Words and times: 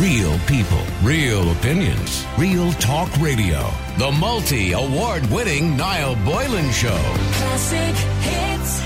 Real 0.00 0.38
people, 0.40 0.82
real 1.02 1.52
opinions, 1.52 2.26
real 2.36 2.70
talk 2.72 3.10
radio. 3.16 3.66
The 3.96 4.12
multi 4.12 4.72
award 4.72 5.24
winning 5.30 5.74
Niall 5.74 6.16
Boylan 6.16 6.70
Show. 6.70 7.00
Classic 7.32 7.96
hits. 8.20 8.82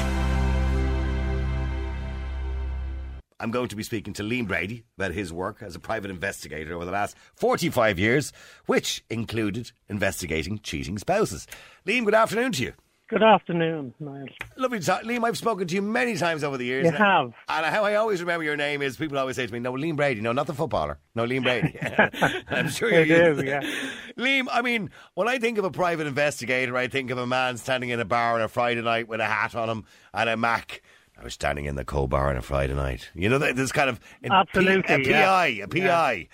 I'm 3.41 3.51
going 3.51 3.67
to 3.71 3.77
be 3.77 3.83
speaking 3.83 4.13
to 4.15 4.23
Liam 4.23 4.47
Brady 4.47 4.85
about 4.97 5.11
his 5.11 5.33
work 5.33 5.63
as 5.63 5.75
a 5.75 5.81
private 5.81 6.13
investigator 6.13 6.77
over 6.77 6.85
the 6.85 6.93
last 6.93 7.17
45 7.35 7.99
years, 7.99 8.33
which 8.67 9.03
included 9.11 9.73
investigating 9.89 10.61
cheating 10.61 10.97
spouses. 10.97 11.49
Liam, 11.89 12.05
good 12.05 12.15
afternoon 12.15 12.53
to 12.53 12.63
you. 12.63 12.73
Good 13.11 13.25
afternoon, 13.25 13.93
Niall. 13.99 14.29
Lovely 14.57 14.79
to 14.79 14.87
talk. 14.87 15.03
Liam, 15.03 15.25
I've 15.25 15.37
spoken 15.37 15.67
to 15.67 15.75
you 15.75 15.83
many 15.83 16.17
times 16.17 16.45
over 16.45 16.57
the 16.57 16.65
years. 16.65 16.85
You 16.85 16.93
have. 16.93 17.33
And 17.49 17.67
how 17.67 17.83
I 17.83 17.97
always 17.97 18.21
remember 18.21 18.45
your 18.45 18.57
name 18.57 18.83
is 18.83 18.97
people 18.97 19.19
always 19.19 19.35
say 19.35 19.49
to 19.49 19.53
me, 19.53 19.59
no, 19.59 19.73
Liam 19.73 19.97
Brady. 19.97 20.21
No, 20.21 20.31
not 20.31 20.47
the 20.47 20.55
footballer. 20.55 21.01
No, 21.17 21.25
Liam 21.25 21.43
Brady. 21.43 21.77
I'm 22.49 22.69
sure 22.69 22.89
you're 22.89 23.35
do, 23.35 23.45
yeah. 23.45 23.63
Liam, 24.17 24.47
I 24.49 24.63
mean, 24.63 24.91
when 25.15 25.27
I 25.27 25.41
think 25.41 25.59
of 25.59 25.65
a 25.65 25.73
private 25.73 26.07
investigator, 26.07 26.77
I 26.77 26.87
think 26.87 27.11
of 27.11 27.19
a 27.19 27.27
man 27.27 27.57
standing 27.57 27.91
in 27.91 27.99
a 27.99 28.05
bar 28.05 28.35
on 28.37 28.43
a 28.43 28.49
Friday 28.49 28.81
night 28.81 29.09
with 29.09 29.19
a 29.19 29.27
hat 29.27 29.57
on 29.57 29.69
him 29.69 29.85
and 30.15 30.31
a 30.31 30.37
Mac. 30.37 30.81
I 31.21 31.25
was 31.25 31.35
standing 31.35 31.67
in 31.67 31.75
the 31.75 31.85
co 31.85 32.07
bar 32.07 32.31
on 32.31 32.37
a 32.37 32.43
Friday 32.43 32.75
night. 32.75 33.11
You 33.15 33.29
know, 33.29 33.39
this 33.39 33.73
kind 33.73 33.91
of 33.91 34.01
Absolutely, 34.29 34.83
P- 34.83 35.11
a 35.11 35.13
yeah. 35.13 35.27
PI, 35.27 35.47
a 35.63 35.69
PI. 35.69 36.29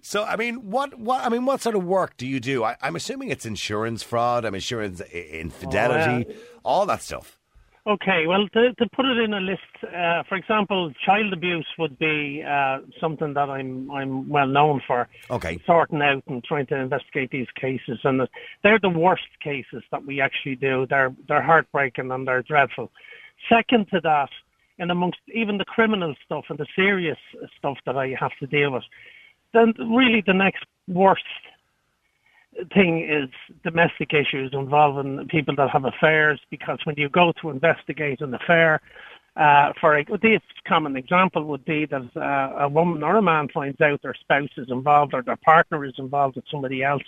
So, 0.00 0.24
I 0.24 0.34
mean, 0.34 0.68
what, 0.68 0.98
what, 0.98 1.24
I 1.24 1.28
mean, 1.28 1.44
what 1.44 1.60
sort 1.60 1.76
of 1.76 1.84
work 1.84 2.16
do 2.16 2.26
you 2.26 2.40
do? 2.40 2.64
I, 2.64 2.76
I'm 2.82 2.96
assuming 2.96 3.30
it's 3.30 3.46
insurance 3.46 4.02
fraud. 4.02 4.44
I'm 4.44 4.54
insurance 4.54 5.00
infidelity, 5.00 6.26
Oh, 6.28 6.34
all 6.64 6.86
that 6.86 7.02
stuff. 7.02 7.38
Okay, 7.86 8.26
well, 8.28 8.48
to, 8.48 8.72
to 8.74 8.88
put 8.94 9.06
it 9.06 9.18
in 9.18 9.32
a 9.34 9.40
list, 9.40 9.62
uh, 9.82 10.22
for 10.28 10.36
example, 10.36 10.92
child 11.04 11.32
abuse 11.32 11.66
would 11.78 11.98
be 11.98 12.44
uh, 12.48 12.78
something 13.00 13.34
that 13.34 13.50
I'm 13.50 13.90
I'm 13.90 14.28
well 14.28 14.46
known 14.46 14.80
for. 14.86 15.08
Okay. 15.30 15.60
Sorting 15.66 16.00
out 16.00 16.22
and 16.28 16.44
trying 16.44 16.66
to 16.66 16.76
investigate 16.76 17.32
these 17.32 17.48
cases, 17.60 17.98
and 18.04 18.28
they're 18.62 18.78
the 18.78 18.88
worst 18.88 19.26
cases 19.42 19.82
that 19.90 20.06
we 20.06 20.20
actually 20.20 20.54
do. 20.54 20.86
They're 20.88 21.12
they're 21.26 21.42
heartbreaking 21.42 22.12
and 22.12 22.26
they're 22.26 22.42
dreadful. 22.42 22.92
Second 23.48 23.88
to 23.90 24.00
that, 24.00 24.30
and 24.78 24.90
amongst 24.90 25.20
even 25.32 25.58
the 25.58 25.64
criminal 25.64 26.14
stuff 26.24 26.44
and 26.48 26.58
the 26.58 26.66
serious 26.74 27.18
stuff 27.56 27.78
that 27.86 27.96
I 27.96 28.16
have 28.18 28.32
to 28.40 28.46
deal 28.46 28.72
with, 28.72 28.84
then 29.52 29.74
really 29.78 30.22
the 30.26 30.32
next 30.32 30.64
worst 30.88 31.24
thing 32.74 33.08
is 33.08 33.28
domestic 33.64 34.12
issues 34.12 34.50
involving 34.52 35.26
people 35.28 35.54
that 35.56 35.70
have 35.70 35.84
affairs 35.84 36.40
because 36.50 36.78
when 36.84 36.96
you 36.98 37.08
go 37.08 37.32
to 37.40 37.50
investigate 37.50 38.20
an 38.20 38.34
affair, 38.34 38.80
uh, 39.36 39.72
for 39.80 39.96
a 39.96 40.04
this 40.20 40.42
common 40.66 40.94
example 40.96 41.44
would 41.44 41.64
be 41.64 41.86
that 41.86 42.02
uh, 42.16 42.64
a 42.64 42.68
woman 42.68 43.02
or 43.02 43.16
a 43.16 43.22
man 43.22 43.48
finds 43.48 43.80
out 43.80 44.02
their 44.02 44.14
spouse 44.14 44.50
is 44.58 44.70
involved 44.70 45.14
or 45.14 45.22
their 45.22 45.36
partner 45.36 45.84
is 45.86 45.94
involved 45.96 46.36
with 46.36 46.44
somebody 46.50 46.82
else, 46.82 47.02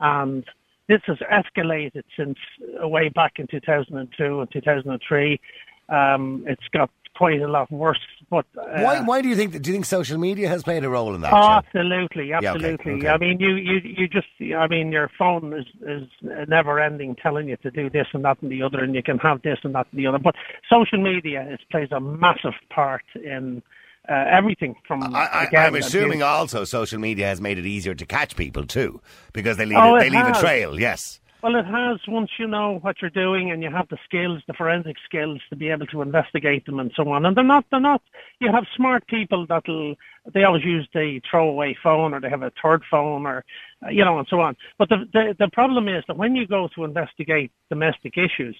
and 0.00 0.44
this 0.88 1.00
has 1.06 1.18
escalated 1.18 2.02
since 2.16 2.38
uh, 2.82 2.88
way 2.88 3.08
back 3.08 3.32
in 3.38 3.46
2002 3.46 4.40
and 4.40 4.50
2003. 4.50 5.40
Um, 5.88 6.44
it's 6.46 6.62
got 6.72 6.90
quite 7.14 7.42
a 7.42 7.48
lot 7.48 7.70
worse, 7.70 8.00
but 8.30 8.46
uh, 8.58 8.80
why, 8.80 9.00
why 9.02 9.20
do 9.20 9.28
you 9.28 9.36
think, 9.36 9.52
do 9.60 9.70
you 9.70 9.74
think 9.74 9.84
social 9.84 10.18
media 10.18 10.48
has 10.48 10.62
played 10.62 10.82
a 10.82 10.88
role 10.88 11.14
in 11.14 11.20
that? 11.20 11.32
Oh, 11.32 11.36
Joe? 11.36 11.60
absolutely, 11.66 12.34
okay, 12.34 12.46
absolutely. 12.46 12.92
okay. 12.94 13.08
I 13.08 13.18
mean, 13.18 13.38
you, 13.38 13.54
you, 13.56 13.80
you 13.84 14.08
just, 14.08 14.28
I 14.56 14.66
mean, 14.66 14.90
your 14.90 15.10
phone 15.18 15.52
is, 15.52 15.66
is 15.86 16.08
never 16.48 16.80
ending 16.80 17.14
telling 17.16 17.48
you 17.48 17.56
to 17.58 17.70
do 17.70 17.90
this 17.90 18.06
and 18.14 18.24
that 18.24 18.40
and 18.40 18.50
the 18.50 18.62
other, 18.62 18.82
and 18.82 18.94
you 18.94 19.02
can 19.02 19.18
have 19.18 19.42
this 19.42 19.58
and 19.62 19.74
that 19.74 19.86
and 19.90 20.00
the 20.00 20.06
other. 20.06 20.18
But 20.18 20.34
social 20.72 21.02
media 21.02 21.46
is, 21.50 21.58
plays 21.70 21.88
a 21.92 22.00
massive 22.00 22.54
part 22.70 23.04
in 23.14 23.62
uh, 24.08 24.24
everything 24.28 24.74
from. 24.86 25.02
I, 25.14 25.48
I, 25.52 25.56
I'm 25.56 25.74
assuming 25.74 26.22
also 26.22 26.64
social 26.64 26.98
media 26.98 27.26
has 27.26 27.40
made 27.40 27.58
it 27.58 27.66
easier 27.66 27.94
to 27.94 28.06
catch 28.06 28.36
people 28.36 28.66
too, 28.66 29.00
because 29.32 29.56
they 29.56 29.66
leave 29.66 29.78
Oh, 29.78 29.96
a, 29.96 30.00
they 30.00 30.10
leave 30.10 30.26
a 30.26 30.38
trail. 30.38 30.78
Yes. 30.78 31.20
Well, 31.42 31.56
it 31.56 31.66
has 31.66 31.98
once 32.06 32.30
you 32.38 32.46
know 32.46 32.78
what 32.82 33.02
you're 33.02 33.10
doing 33.10 33.50
and 33.50 33.64
you 33.64 33.70
have 33.70 33.88
the 33.88 33.98
skills, 34.04 34.42
the 34.46 34.52
forensic 34.54 34.94
skills 35.04 35.40
to 35.50 35.56
be 35.56 35.70
able 35.70 35.86
to 35.88 36.00
investigate 36.00 36.66
them 36.66 36.78
and 36.78 36.92
so 36.94 37.08
on. 37.10 37.26
And 37.26 37.36
they're 37.36 37.42
not, 37.42 37.64
they're 37.68 37.80
not. 37.80 38.00
You 38.38 38.52
have 38.52 38.64
smart 38.76 39.06
people 39.08 39.46
that'll. 39.48 39.96
They 40.32 40.44
always 40.44 40.64
use 40.64 40.88
the 40.94 41.20
throwaway 41.28 41.76
phone 41.82 42.14
or 42.14 42.20
they 42.20 42.30
have 42.30 42.42
a 42.42 42.52
third 42.62 42.84
phone 42.88 43.26
or, 43.26 43.44
uh, 43.84 43.90
you 43.90 44.04
know, 44.04 44.20
and 44.20 44.28
so 44.28 44.40
on. 44.40 44.56
But 44.78 44.88
the 44.88 44.98
the 45.12 45.34
the 45.36 45.48
problem 45.48 45.88
is 45.88 46.04
that 46.06 46.16
when 46.16 46.36
you 46.36 46.46
go 46.46 46.68
to 46.76 46.84
investigate 46.84 47.50
domestic 47.70 48.16
issues, 48.16 48.56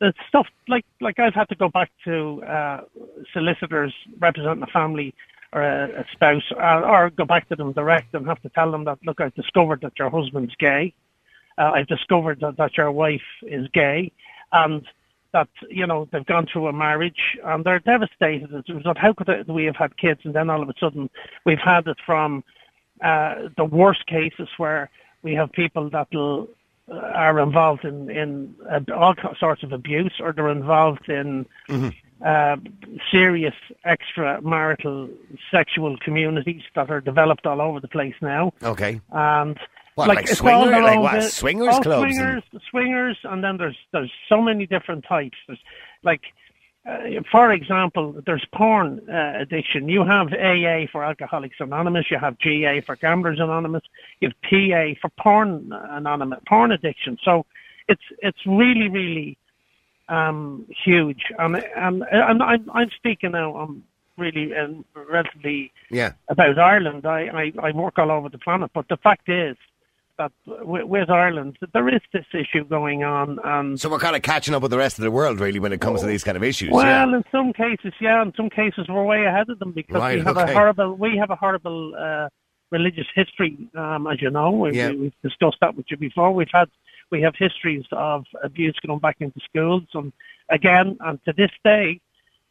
the 0.00 0.12
stuff 0.28 0.46
like 0.68 0.84
like 1.00 1.18
I've 1.18 1.34
had 1.34 1.48
to 1.48 1.56
go 1.56 1.68
back 1.68 1.90
to 2.04 2.42
uh, 2.44 2.80
solicitors 3.32 3.94
representing 4.18 4.62
a 4.62 4.66
family 4.68 5.14
or 5.52 5.62
a, 5.62 6.00
a 6.00 6.04
spouse, 6.12 6.42
uh, 6.52 6.82
or 6.84 7.10
go 7.10 7.24
back 7.24 7.48
to 7.48 7.56
them 7.56 7.72
direct 7.72 8.14
and 8.14 8.26
have 8.26 8.40
to 8.42 8.50
tell 8.50 8.70
them 8.70 8.84
that 8.84 8.98
look, 9.04 9.20
I've 9.20 9.34
discovered 9.34 9.80
that 9.80 9.98
your 9.98 10.10
husband's 10.10 10.54
gay 10.56 10.94
uh, 11.58 11.72
I've 11.74 11.88
discovered 11.88 12.40
that, 12.40 12.56
that 12.56 12.76
your 12.76 12.90
wife 12.92 13.20
is 13.42 13.68
gay 13.72 14.12
and 14.52 14.86
that, 15.32 15.48
you 15.68 15.86
know, 15.86 16.08
they've 16.10 16.24
gone 16.24 16.46
through 16.50 16.68
a 16.68 16.72
marriage 16.72 17.36
and 17.44 17.64
they're 17.64 17.80
devastated 17.80 18.54
as 18.54 18.64
a 18.68 18.74
result. 18.74 18.96
How 18.96 19.12
could 19.12 19.48
we 19.48 19.64
have 19.64 19.76
had 19.76 19.96
kids 19.96 20.20
and 20.24 20.34
then 20.34 20.48
all 20.48 20.62
of 20.62 20.68
a 20.68 20.74
sudden 20.80 21.10
we've 21.44 21.58
had 21.58 21.86
it 21.86 21.98
from 22.06 22.44
uh, 23.02 23.48
the 23.56 23.64
worst 23.64 24.06
cases 24.06 24.48
where 24.56 24.88
we 25.22 25.34
have 25.34 25.52
people 25.52 25.90
that 25.90 26.08
will 26.12 26.44
uh, 26.44 26.46
are 26.90 27.38
involved 27.40 27.84
in, 27.84 28.10
in 28.10 28.54
uh, 28.70 28.80
all 28.94 29.14
sorts 29.38 29.62
of 29.62 29.72
abuse 29.72 30.14
or 30.20 30.32
they're 30.32 30.48
involved 30.48 31.08
in 31.08 31.46
uh, 32.24 32.56
serious 33.10 33.54
extramarital 33.86 35.10
sexual 35.50 35.96
communities 35.98 36.62
that 36.74 36.90
are 36.90 37.00
developed 37.00 37.46
all 37.46 37.60
over 37.60 37.80
the 37.80 37.88
place 37.88 38.14
now. 38.22 38.52
Okay. 38.62 39.00
And 39.12 39.58
What, 39.94 40.08
like 40.08 40.20
it's 40.20 40.38
swinger- 40.38 40.80
like 40.82 40.98
what, 40.98 41.22
swingers 41.24 41.78
clubs 41.80 42.04
and- 42.04 42.14
Swingers, 42.14 42.42
swingers, 42.70 43.18
and 43.24 43.42
then 43.44 43.56
there's 43.56 43.76
there's 43.92 44.12
so 44.28 44.40
many 44.42 44.66
different 44.66 45.04
types. 45.08 45.36
There's 45.46 45.58
like, 46.02 46.22
uh, 46.88 47.20
for 47.30 47.52
example, 47.52 48.04
there's 48.24 48.46
porn 48.54 49.00
uh, 49.10 49.34
addiction. 49.38 49.88
You 49.88 50.04
have 50.04 50.28
AA 50.32 50.86
for 50.90 51.04
Alcoholics 51.04 51.56
Anonymous. 51.60 52.10
You 52.10 52.18
have 52.18 52.38
GA 52.38 52.80
for 52.80 52.96
Gamblers 52.96 53.40
Anonymous. 53.40 53.82
You 54.20 54.28
have 54.28 54.36
PA 54.42 54.98
for 55.00 55.10
Porn 55.22 55.72
Anonymous, 55.72 56.40
porn 56.48 56.72
addiction. 56.72 57.18
So 57.22 57.44
it's 57.88 58.02
it's 58.20 58.38
really 58.46 58.88
really 58.88 59.36
um, 60.08 60.66
huge. 60.84 61.22
And 61.38 61.56
and 61.56 62.04
I'm 62.04 62.40
I'm, 62.42 62.70
I'm 62.72 62.90
speaking 62.96 63.32
now. 63.32 63.54
I'm 63.56 63.84
really 64.16 64.54
um, 64.56 64.84
relatively 64.94 65.72
Yeah. 65.90 66.12
about 66.28 66.58
Ireland. 66.58 67.06
I, 67.06 67.20
I, 67.28 67.68
I 67.68 67.70
work 67.72 67.98
all 67.98 68.10
over 68.10 68.28
the 68.28 68.38
planet, 68.38 68.70
but 68.74 68.88
the 68.88 68.96
fact 68.96 69.28
is 69.28 69.56
that 70.18 70.32
with, 70.46 70.84
with 70.84 71.10
Ireland, 71.10 71.56
there 71.72 71.88
is 71.88 72.00
this 72.12 72.26
issue 72.34 72.64
going 72.64 73.04
on. 73.04 73.38
And 73.44 73.78
So 73.80 73.88
we're 73.88 73.98
kind 73.98 74.16
of 74.16 74.22
catching 74.22 74.54
up 74.54 74.62
with 74.62 74.70
the 74.70 74.78
rest 74.78 74.98
of 74.98 75.04
the 75.04 75.10
world, 75.10 75.40
really, 75.40 75.58
when 75.60 75.72
it 75.72 75.80
comes 75.80 76.00
to 76.00 76.06
these 76.06 76.24
kind 76.24 76.36
of 76.36 76.42
issues. 76.42 76.70
well, 76.70 76.84
yeah. 76.84 77.04
in 77.16 77.24
some 77.32 77.52
cases, 77.52 77.92
yeah, 78.00 78.20
in 78.22 78.32
some 78.36 78.50
cases 78.50 78.86
we're 78.88 79.04
way 79.04 79.24
ahead 79.24 79.48
of 79.48 79.58
them 79.58 79.72
because 79.72 79.96
Right, 79.96 80.18
we 80.18 80.24
have 80.24 80.36
okay. 80.36 80.50
a 80.52 80.54
horrible 80.54 80.94
we 80.94 81.16
have 81.16 81.30
a 81.30 81.36
horrible 81.36 81.94
uh, 81.98 82.28
religious 82.70 83.06
history, 83.14 83.56
um, 83.76 84.06
as 84.06 84.20
you 84.20 84.30
know. 84.30 84.50
We, 84.50 84.76
Yeah. 84.76 84.90
we, 84.90 84.96
we've 84.96 85.20
discussed 85.22 85.58
that 85.60 85.74
with 85.76 85.86
you 85.90 85.96
before. 85.96 86.32
We've 86.32 86.48
had 86.52 86.68
we 87.10 87.22
have 87.22 87.34
histories 87.38 87.84
of 87.92 88.24
abuse 88.42 88.76
going 88.86 88.98
back 88.98 89.16
into 89.20 89.40
schools, 89.48 89.84
and 89.94 90.12
again, 90.50 90.96
and 91.00 91.18
to 91.24 91.32
this 91.32 91.50
day. 91.64 92.00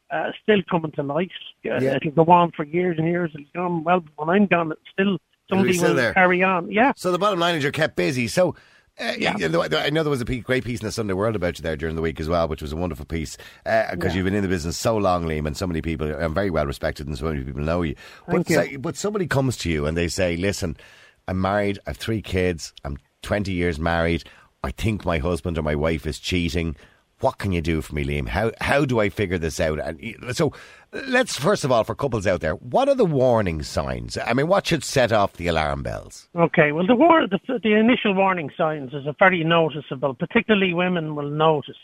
Uh, 0.09 0.31
still 0.41 0.61
coming 0.71 0.89
to 0.93 1.03
light. 1.03 1.29
Uh, 1.65 1.81
Yeah. 1.81 1.97
It'll 1.97 2.11
go 2.23 2.31
on 2.31 2.51
for 2.55 2.63
years 2.63 2.97
and 2.97 3.09
years. 3.09 3.29
It'll 3.35 3.45
go 3.53 3.65
on. 3.65 3.83
Well, 3.83 4.05
when 4.15 4.29
I'm 4.29 4.45
gone, 4.45 4.71
it's 4.71 4.79
still 4.89 5.17
somebody 5.49 5.79
will 5.79 5.93
there. 5.95 6.13
carry 6.13 6.43
on. 6.43 6.71
Yeah. 6.71 6.93
So 6.95 7.11
the 7.11 7.19
bottom 7.19 7.39
line 7.39 7.55
is 7.55 7.63
you're 7.63 7.71
kept 7.71 7.95
busy. 7.95 8.27
So. 8.27 8.55
Uh, 8.99 9.13
Yeah. 9.15 9.35
I 9.39 9.91
know 9.91 10.01
there 10.01 10.09
was 10.09 10.21
a 10.21 10.25
great 10.25 10.63
piece 10.65 10.79
in 10.81 10.85
the 10.87 10.91
Sunday 10.91 11.13
World 11.13 11.35
about 11.35 11.59
you 11.59 11.61
there 11.61 11.77
during 11.77 11.95
the 11.95 12.01
week 12.01 12.19
as 12.19 12.27
well, 12.27 12.47
which 12.47 12.63
was 12.63 12.71
a 12.71 12.75
wonderful 12.75 13.05
piece 13.05 13.37
because 13.91 14.15
you've 14.15 14.25
been 14.25 14.33
in 14.33 14.41
the 14.41 14.47
business 14.49 14.75
so 14.75 14.97
long, 14.97 15.23
Liam, 15.25 15.45
and 15.45 15.55
so 15.55 15.67
many 15.67 15.83
people 15.83 16.07
are 16.11 16.29
very 16.29 16.49
well 16.49 16.65
respected, 16.65 17.05
and 17.05 17.15
so 17.15 17.25
many 17.25 17.43
people 17.43 17.61
know 17.61 17.83
you. 17.83 17.93
Thank 18.27 18.47
but, 18.47 18.49
you. 18.49 18.55
say- 18.55 18.75
but 18.77 18.95
somebody 18.97 19.27
comes 19.27 19.55
to 19.57 19.69
you 19.69 19.85
and 19.85 19.95
they 19.95 20.07
say, 20.07 20.35
"Listen, 20.35 20.77
I'm 21.27 21.39
married. 21.39 21.77
I 21.85 21.91
have 21.91 21.97
three 21.97 22.23
kids. 22.23 22.73
I'm 22.83 22.97
20 23.21 23.51
years 23.51 23.77
married. 23.77 24.23
I 24.63 24.71
think 24.71 25.05
my 25.05 25.19
husband 25.19 25.59
or 25.59 25.61
my 25.61 25.75
wife 25.75 26.07
is 26.07 26.17
cheating. 26.17 26.75
What 27.19 27.39
can 27.39 27.51
you 27.51 27.61
do 27.61 27.81
for 27.81 27.95
me, 27.95 28.03
Liam? 28.03 28.27
How 28.27 28.51
how 28.61 28.85
do 28.85 28.99
I 28.99 29.09
figure 29.09 29.37
this 29.37 29.59
out?" 29.59 29.79
And 29.79 30.35
so, 30.35 30.53
let's 30.91 31.37
first 31.37 31.63
of 31.63 31.71
all, 31.71 31.83
for 31.83 31.95
couples 31.95 32.27
out 32.27 32.41
there, 32.41 32.53
what 32.53 32.87
are 32.87 32.95
the 32.95 33.05
warning 33.05 33.63
signs? 33.63 34.17
I 34.23 34.33
mean, 34.33 34.47
what 34.47 34.67
should 34.67 34.83
set 34.83 35.11
off 35.11 35.33
the 35.33 35.47
alarm 35.47 35.81
bells? 35.81 36.29
Okay. 36.35 36.71
Well, 36.71 36.85
the 36.85 36.95
war, 36.95 37.27
the, 37.27 37.39
the 37.63 37.73
initial 37.73 38.13
warning 38.13 38.51
signs 38.55 38.93
is 38.93 39.07
a 39.07 39.15
very 39.17 39.43
noticeable. 39.43 40.13
Particularly 40.13 40.73
women 40.73 41.15
will 41.15 41.29
notice 41.29 41.77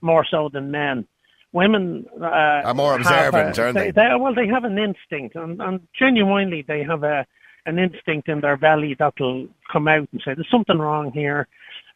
more 0.00 0.24
so 0.24 0.48
than 0.50 0.70
men. 0.70 1.06
Women 1.52 2.06
uh, 2.20 2.62
are 2.64 2.74
more 2.74 2.94
observant, 2.94 3.58
aren't 3.58 3.76
they? 3.76 3.92
Well, 3.94 4.34
they 4.34 4.46
have 4.46 4.64
an 4.64 4.78
instinct, 4.78 5.34
and, 5.34 5.60
and 5.60 5.80
genuinely, 5.98 6.62
they 6.66 6.82
have 6.84 7.02
a 7.02 7.26
an 7.66 7.78
instinct 7.78 8.28
in 8.28 8.40
their 8.40 8.56
belly 8.56 8.94
that'll 8.98 9.46
come 9.70 9.88
out 9.88 10.08
and 10.12 10.22
say, 10.24 10.32
"There's 10.34 10.50
something 10.50 10.78
wrong 10.78 11.10
here." 11.12 11.48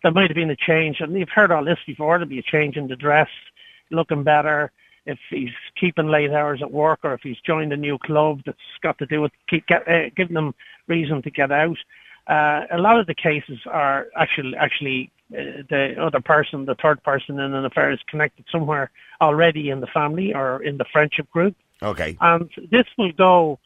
There 0.04 0.12
might 0.12 0.28
have 0.28 0.36
been 0.36 0.50
a 0.50 0.56
change, 0.56 1.00
and 1.00 1.18
you've 1.18 1.30
heard 1.30 1.50
all 1.50 1.64
this 1.64 1.78
before. 1.86 2.18
There'll 2.18 2.28
be 2.28 2.38
a 2.38 2.42
change 2.42 2.76
in 2.76 2.88
the 2.88 2.94
dress, 2.94 3.30
looking 3.90 4.22
better, 4.22 4.70
if 5.06 5.18
he's 5.30 5.50
keeping 5.80 6.08
late 6.08 6.30
hours 6.30 6.60
at 6.60 6.70
work 6.70 7.00
or 7.04 7.14
if 7.14 7.22
he's 7.22 7.40
joined 7.40 7.72
a 7.72 7.76
new 7.76 7.96
club 7.96 8.42
that's 8.44 8.58
got 8.82 8.98
to 8.98 9.06
do 9.06 9.22
with 9.22 9.32
keep 9.48 9.66
get, 9.66 9.88
uh, 9.88 10.10
giving 10.14 10.34
them 10.34 10.54
reason 10.88 11.22
to 11.22 11.30
get 11.30 11.50
out. 11.50 11.78
Uh, 12.26 12.66
a 12.70 12.78
lot 12.78 13.00
of 13.00 13.06
the 13.06 13.14
cases 13.14 13.58
are 13.66 14.08
actually 14.14 14.54
actually 14.56 15.10
uh, 15.32 15.62
the 15.70 15.94
other 15.98 16.20
person, 16.20 16.66
the 16.66 16.74
third 16.74 17.02
person 17.02 17.40
in 17.40 17.54
an 17.54 17.64
affair, 17.64 17.90
is 17.90 18.00
connected 18.06 18.44
somewhere 18.52 18.90
already 19.22 19.70
in 19.70 19.80
the 19.80 19.86
family 19.86 20.34
or 20.34 20.62
in 20.62 20.76
the 20.76 20.84
friendship 20.92 21.30
group. 21.30 21.56
Okay. 21.82 22.16
And 22.20 22.50
this 22.70 22.86
will 22.98 23.12
go 23.12 23.58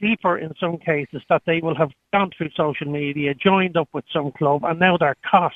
deeper 0.00 0.38
in 0.38 0.52
some 0.58 0.78
cases 0.78 1.22
that 1.28 1.42
they 1.46 1.60
will 1.60 1.74
have 1.74 1.90
gone 2.12 2.30
through 2.36 2.50
social 2.56 2.86
media, 2.86 3.34
joined 3.34 3.76
up 3.76 3.88
with 3.92 4.04
some 4.12 4.32
club, 4.32 4.64
and 4.64 4.78
now 4.78 4.96
they're 4.96 5.16
caught. 5.28 5.52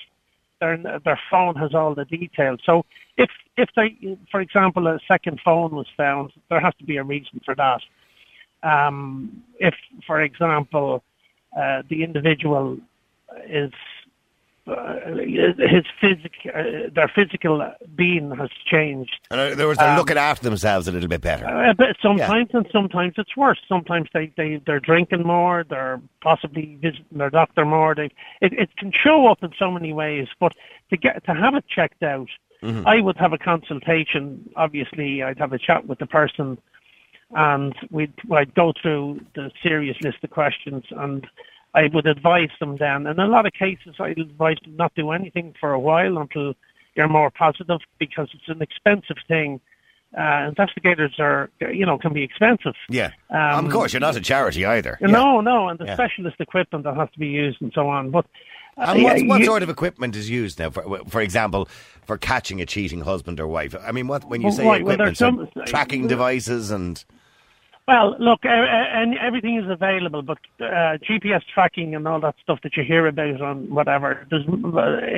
Their 0.60 0.76
their 1.04 1.20
phone 1.30 1.54
has 1.56 1.72
all 1.72 1.94
the 1.94 2.04
details. 2.04 2.60
So 2.66 2.84
if 3.16 3.30
if 3.56 3.68
they, 3.76 4.18
for 4.30 4.40
example, 4.40 4.86
a 4.88 4.98
second 5.06 5.40
phone 5.44 5.74
was 5.74 5.86
found, 5.96 6.32
there 6.50 6.60
has 6.60 6.74
to 6.76 6.84
be 6.84 6.96
a 6.96 7.04
reason 7.04 7.40
for 7.44 7.54
that. 7.54 7.80
Um, 8.62 9.42
if, 9.60 9.74
for 10.06 10.22
example, 10.22 11.02
uh, 11.56 11.82
the 11.88 12.02
individual 12.02 12.78
is 13.48 13.72
his 14.68 15.84
physic, 16.00 16.32
uh, 16.54 16.90
their 16.92 17.08
physical 17.08 17.72
being 17.94 18.30
has 18.32 18.50
changed. 18.66 19.18
In 19.30 19.38
other 19.38 19.66
words, 19.66 19.78
they're 19.78 19.90
Um, 19.90 19.96
looking 19.96 20.18
after 20.18 20.44
themselves 20.44 20.88
a 20.88 20.92
little 20.92 21.08
bit 21.08 21.20
better. 21.22 21.46
Uh, 21.46 21.72
but 21.74 21.96
sometimes, 22.02 22.50
and 22.52 22.68
sometimes 22.72 23.14
it's 23.16 23.36
worse. 23.36 23.58
Sometimes 23.68 24.08
they 24.12 24.32
they 24.36 24.60
they're 24.66 24.80
drinking 24.80 25.22
more. 25.24 25.64
They're 25.68 26.00
possibly 26.20 26.76
visiting 26.80 27.18
their 27.18 27.30
doctor 27.30 27.64
more. 27.64 27.94
They 27.94 28.10
it 28.40 28.52
it 28.52 28.76
can 28.76 28.92
show 28.92 29.26
up 29.26 29.42
in 29.42 29.52
so 29.58 29.70
many 29.70 29.92
ways. 29.92 30.28
But 30.38 30.52
to 30.90 30.96
get 30.96 31.24
to 31.24 31.34
have 31.34 31.54
it 31.54 31.64
checked 31.68 32.02
out, 32.02 32.28
I 32.62 33.00
would 33.00 33.16
have 33.16 33.32
a 33.32 33.38
consultation. 33.38 34.50
Obviously, 34.56 35.22
I'd 35.22 35.38
have 35.38 35.52
a 35.52 35.58
chat 35.58 35.86
with 35.86 35.98
the 36.00 36.06
person, 36.06 36.58
and 37.34 37.74
we'd 37.90 38.12
I'd 38.32 38.54
go 38.54 38.72
through 38.80 39.20
the 39.34 39.50
serious 39.62 39.96
list 40.02 40.18
of 40.22 40.30
questions 40.30 40.84
and. 40.90 41.26
I 41.74 41.88
would 41.92 42.06
advise 42.06 42.50
them 42.60 42.76
then. 42.78 43.06
In 43.06 43.18
a 43.20 43.26
lot 43.26 43.46
of 43.46 43.52
cases, 43.52 43.96
I'd 44.00 44.18
advise 44.18 44.56
them 44.64 44.76
not 44.76 44.92
do 44.94 45.10
anything 45.10 45.54
for 45.60 45.72
a 45.72 45.78
while 45.78 46.18
until 46.18 46.54
you're 46.94 47.08
more 47.08 47.30
positive 47.30 47.80
because 47.98 48.28
it's 48.32 48.48
an 48.48 48.62
expensive 48.62 49.18
thing. 49.28 49.60
Uh, 50.18 50.46
investigators 50.48 51.14
are, 51.18 51.50
you 51.60 51.84
know, 51.84 51.98
can 51.98 52.14
be 52.14 52.22
expensive. 52.22 52.72
yeah. 52.88 53.10
um, 53.30 53.66
of 53.66 53.70
course, 53.72 53.92
you're 53.92 54.00
not 54.00 54.16
a 54.16 54.20
charity 54.20 54.64
either. 54.64 54.96
Yeah. 55.02 55.08
No, 55.08 55.42
no, 55.42 55.68
and 55.68 55.78
the 55.78 55.84
Yeah. 55.84 55.94
specialist 55.94 56.36
equipment 56.40 56.84
that 56.84 56.96
has 56.96 57.10
to 57.12 57.18
be 57.18 57.26
used 57.28 57.60
and 57.60 57.70
so 57.74 57.88
on. 57.90 58.10
But 58.10 58.24
uh, 58.78 58.86
And 58.94 59.02
what, 59.02 59.20
what 59.26 59.40
you- 59.40 59.44
sort 59.44 59.62
of 59.62 59.68
equipment 59.68 60.16
is 60.16 60.30
used 60.30 60.58
now? 60.58 60.70
For, 60.70 61.04
for 61.08 61.20
example, 61.20 61.68
for 62.06 62.16
catching 62.16 62.62
a 62.62 62.66
cheating 62.66 63.02
husband 63.02 63.38
or 63.38 63.46
wife. 63.46 63.74
I 63.86 63.92
mean, 63.92 64.06
what 64.08 64.24
when 64.24 64.40
you 64.40 64.46
Well, 64.46 64.56
say 64.56 64.64
well, 64.64 64.76
equipment, 64.80 65.18
so 65.18 65.26
some- 65.26 65.64
tracking 65.66 66.06
devices 66.08 66.70
and 66.70 67.04
Well, 67.88 68.16
look, 68.20 68.40
uh, 68.44 68.48
and 68.50 69.16
everything 69.16 69.56
is 69.56 69.68
available, 69.70 70.20
but 70.20 70.36
uh, 70.60 70.98
GPS 71.08 71.40
tracking 71.54 71.94
and 71.94 72.06
all 72.06 72.20
that 72.20 72.34
stuff 72.42 72.58
that 72.62 72.76
you 72.76 72.84
hear 72.84 73.06
about 73.06 73.40
on 73.40 73.70
whatever, 73.74 74.26
uh, 74.30 74.36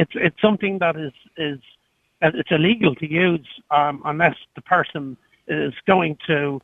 it's 0.03 0.13
it's 0.15 0.41
something 0.41 0.79
that 0.79 0.95
is 0.97 1.13
is 1.37 1.59
uh, 2.23 2.31
it's 2.33 2.53
illegal 2.53 2.95
to 2.95 3.11
use 3.11 3.45
um, 3.73 4.01
unless 4.05 4.37
the 4.55 4.63
person 4.63 5.17
is 5.49 5.75
going 5.89 6.17
to 6.29 6.61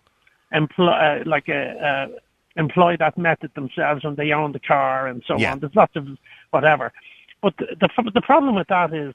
employ 0.52 0.92
uh, 0.92 1.22
like 1.26 1.48
a. 1.48 1.62
Uh, 1.88 2.18
employ 2.58 2.96
that 2.98 3.18
method 3.18 3.50
themselves 3.54 4.02
and 4.02 4.16
they 4.16 4.32
own 4.32 4.50
the 4.50 4.58
car 4.58 5.08
and 5.08 5.22
so 5.26 5.38
Yeah. 5.38 5.52
on. 5.52 5.58
There's 5.60 5.74
lots 5.76 5.94
of 5.94 6.08
whatever. 6.52 6.90
But 7.42 7.54
the, 7.58 7.66
the 7.82 8.10
the 8.14 8.22
problem 8.22 8.54
with 8.54 8.68
that 8.68 8.94
is 8.94 9.12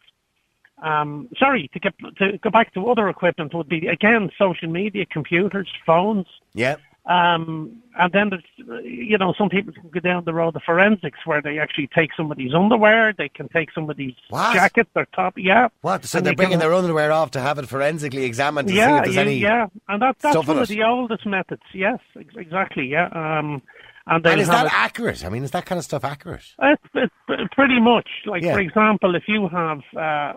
um, 0.81 1.29
sorry, 1.37 1.69
to 1.73 1.79
get 1.79 1.93
to 2.17 2.37
go 2.39 2.49
back 2.49 2.73
to 2.73 2.89
other 2.89 3.07
equipment 3.09 3.53
would 3.53 3.69
be 3.69 3.87
again 3.87 4.29
social 4.37 4.69
media, 4.69 5.05
computers, 5.05 5.69
phones, 5.85 6.25
yeah. 6.53 6.75
um, 7.05 7.81
and 7.99 8.11
then 8.13 8.29
there's 8.29 8.83
you 8.83 9.17
know 9.17 9.33
some 9.37 9.49
people 9.49 9.73
can 9.73 9.89
go 9.89 9.99
down 9.99 10.23
the 10.25 10.33
road 10.33 10.55
of 10.55 10.63
forensics 10.63 11.19
where 11.25 11.41
they 11.41 11.59
actually 11.59 11.87
take 11.87 12.11
somebody's 12.15 12.53
underwear, 12.53 13.13
they 13.17 13.29
can 13.29 13.47
take 13.49 13.71
somebody's 13.73 14.15
What? 14.29 14.53
jacket, 14.53 14.87
their 14.93 15.07
top, 15.15 15.33
yeah. 15.37 15.67
What? 15.81 16.05
So 16.05 16.19
they're 16.19 16.31
they 16.31 16.35
bringing 16.35 16.53
can- 16.53 16.59
their 16.59 16.73
underwear 16.73 17.11
off 17.11 17.31
to 17.31 17.41
have 17.41 17.59
it 17.59 17.67
forensically 17.67 18.23
examined 18.23 18.67
to 18.69 18.73
see 18.73 18.77
yeah, 18.79 18.97
if 18.99 19.03
there's 19.05 19.15
yeah, 19.15 19.21
any. 19.21 19.35
yeah, 19.37 19.65
and 19.87 20.01
that, 20.01 20.17
that's 20.19 20.35
one 20.47 20.57
of 20.59 20.67
the 20.67 20.83
oldest 20.83 21.25
methods. 21.25 21.63
Yes, 21.73 21.99
ex- 22.19 22.35
exactly. 22.37 22.87
Yeah, 22.87 23.07
um, 23.13 23.61
and, 24.07 24.23
they 24.23 24.31
And 24.31 24.41
is 24.41 24.47
that 24.47 24.65
it- 24.65 24.73
accurate? 24.73 25.23
I 25.25 25.29
mean, 25.29 25.43
is 25.43 25.51
that 25.51 25.65
kind 25.65 25.77
of 25.77 25.85
stuff 25.85 26.03
accurate? 26.03 26.43
It's, 26.59 26.83
it's 27.29 27.53
pretty 27.53 27.79
much 27.79 28.07
like, 28.25 28.41
Yeah. 28.41 28.53
for 28.53 28.59
example, 28.61 29.15
if 29.15 29.23
you 29.27 29.47
have 29.49 29.81
uh, 29.95 30.33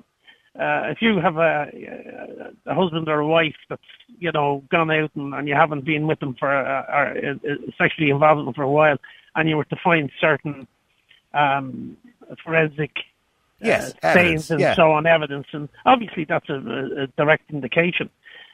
uh, 0.59 0.87
if 0.91 1.03
you 1.03 1.19
have 1.19 1.37
a, 1.37 1.69
a 2.67 2.75
husband 2.75 3.09
or 3.09 3.21
a 3.21 3.27
wife 3.27 3.57
that's 3.69 3.83
you 4.19 4.31
know 4.33 4.63
gone 4.71 4.91
out 4.91 5.11
and, 5.17 5.35
and 5.35 5.49
you 5.49 5.55
haven't 5.55 5.85
been 5.85 6.07
with 6.07 6.21
them 6.21 6.35
for 6.35 6.51
uh, 6.51 6.85
or 6.89 7.19
uh, 7.19 7.55
sexually 7.77 8.11
involved 8.11 8.39
with 8.39 8.47
them 8.47 8.55
for 8.55 8.63
a 8.63 8.71
while, 8.71 8.97
and 9.35 9.49
you 9.49 9.57
were 9.57 9.65
to 9.65 9.77
find 9.83 10.11
certain 10.21 10.67
um, 11.33 11.97
forensic 12.45 12.93
Yes, 13.61 13.95
uh, 14.03 14.09
evidence, 14.09 14.45
stains 14.47 14.51
and 14.51 14.61
yeah. 14.61 14.75
so 14.75 14.93
on 14.93 15.07
evidence, 15.07 15.47
and 15.53 15.69
obviously 15.87 16.25
that's 16.25 16.49
a, 16.49 16.55
a 16.55 17.03
a 17.05 17.07
direct 17.17 17.51
indication. 17.51 18.11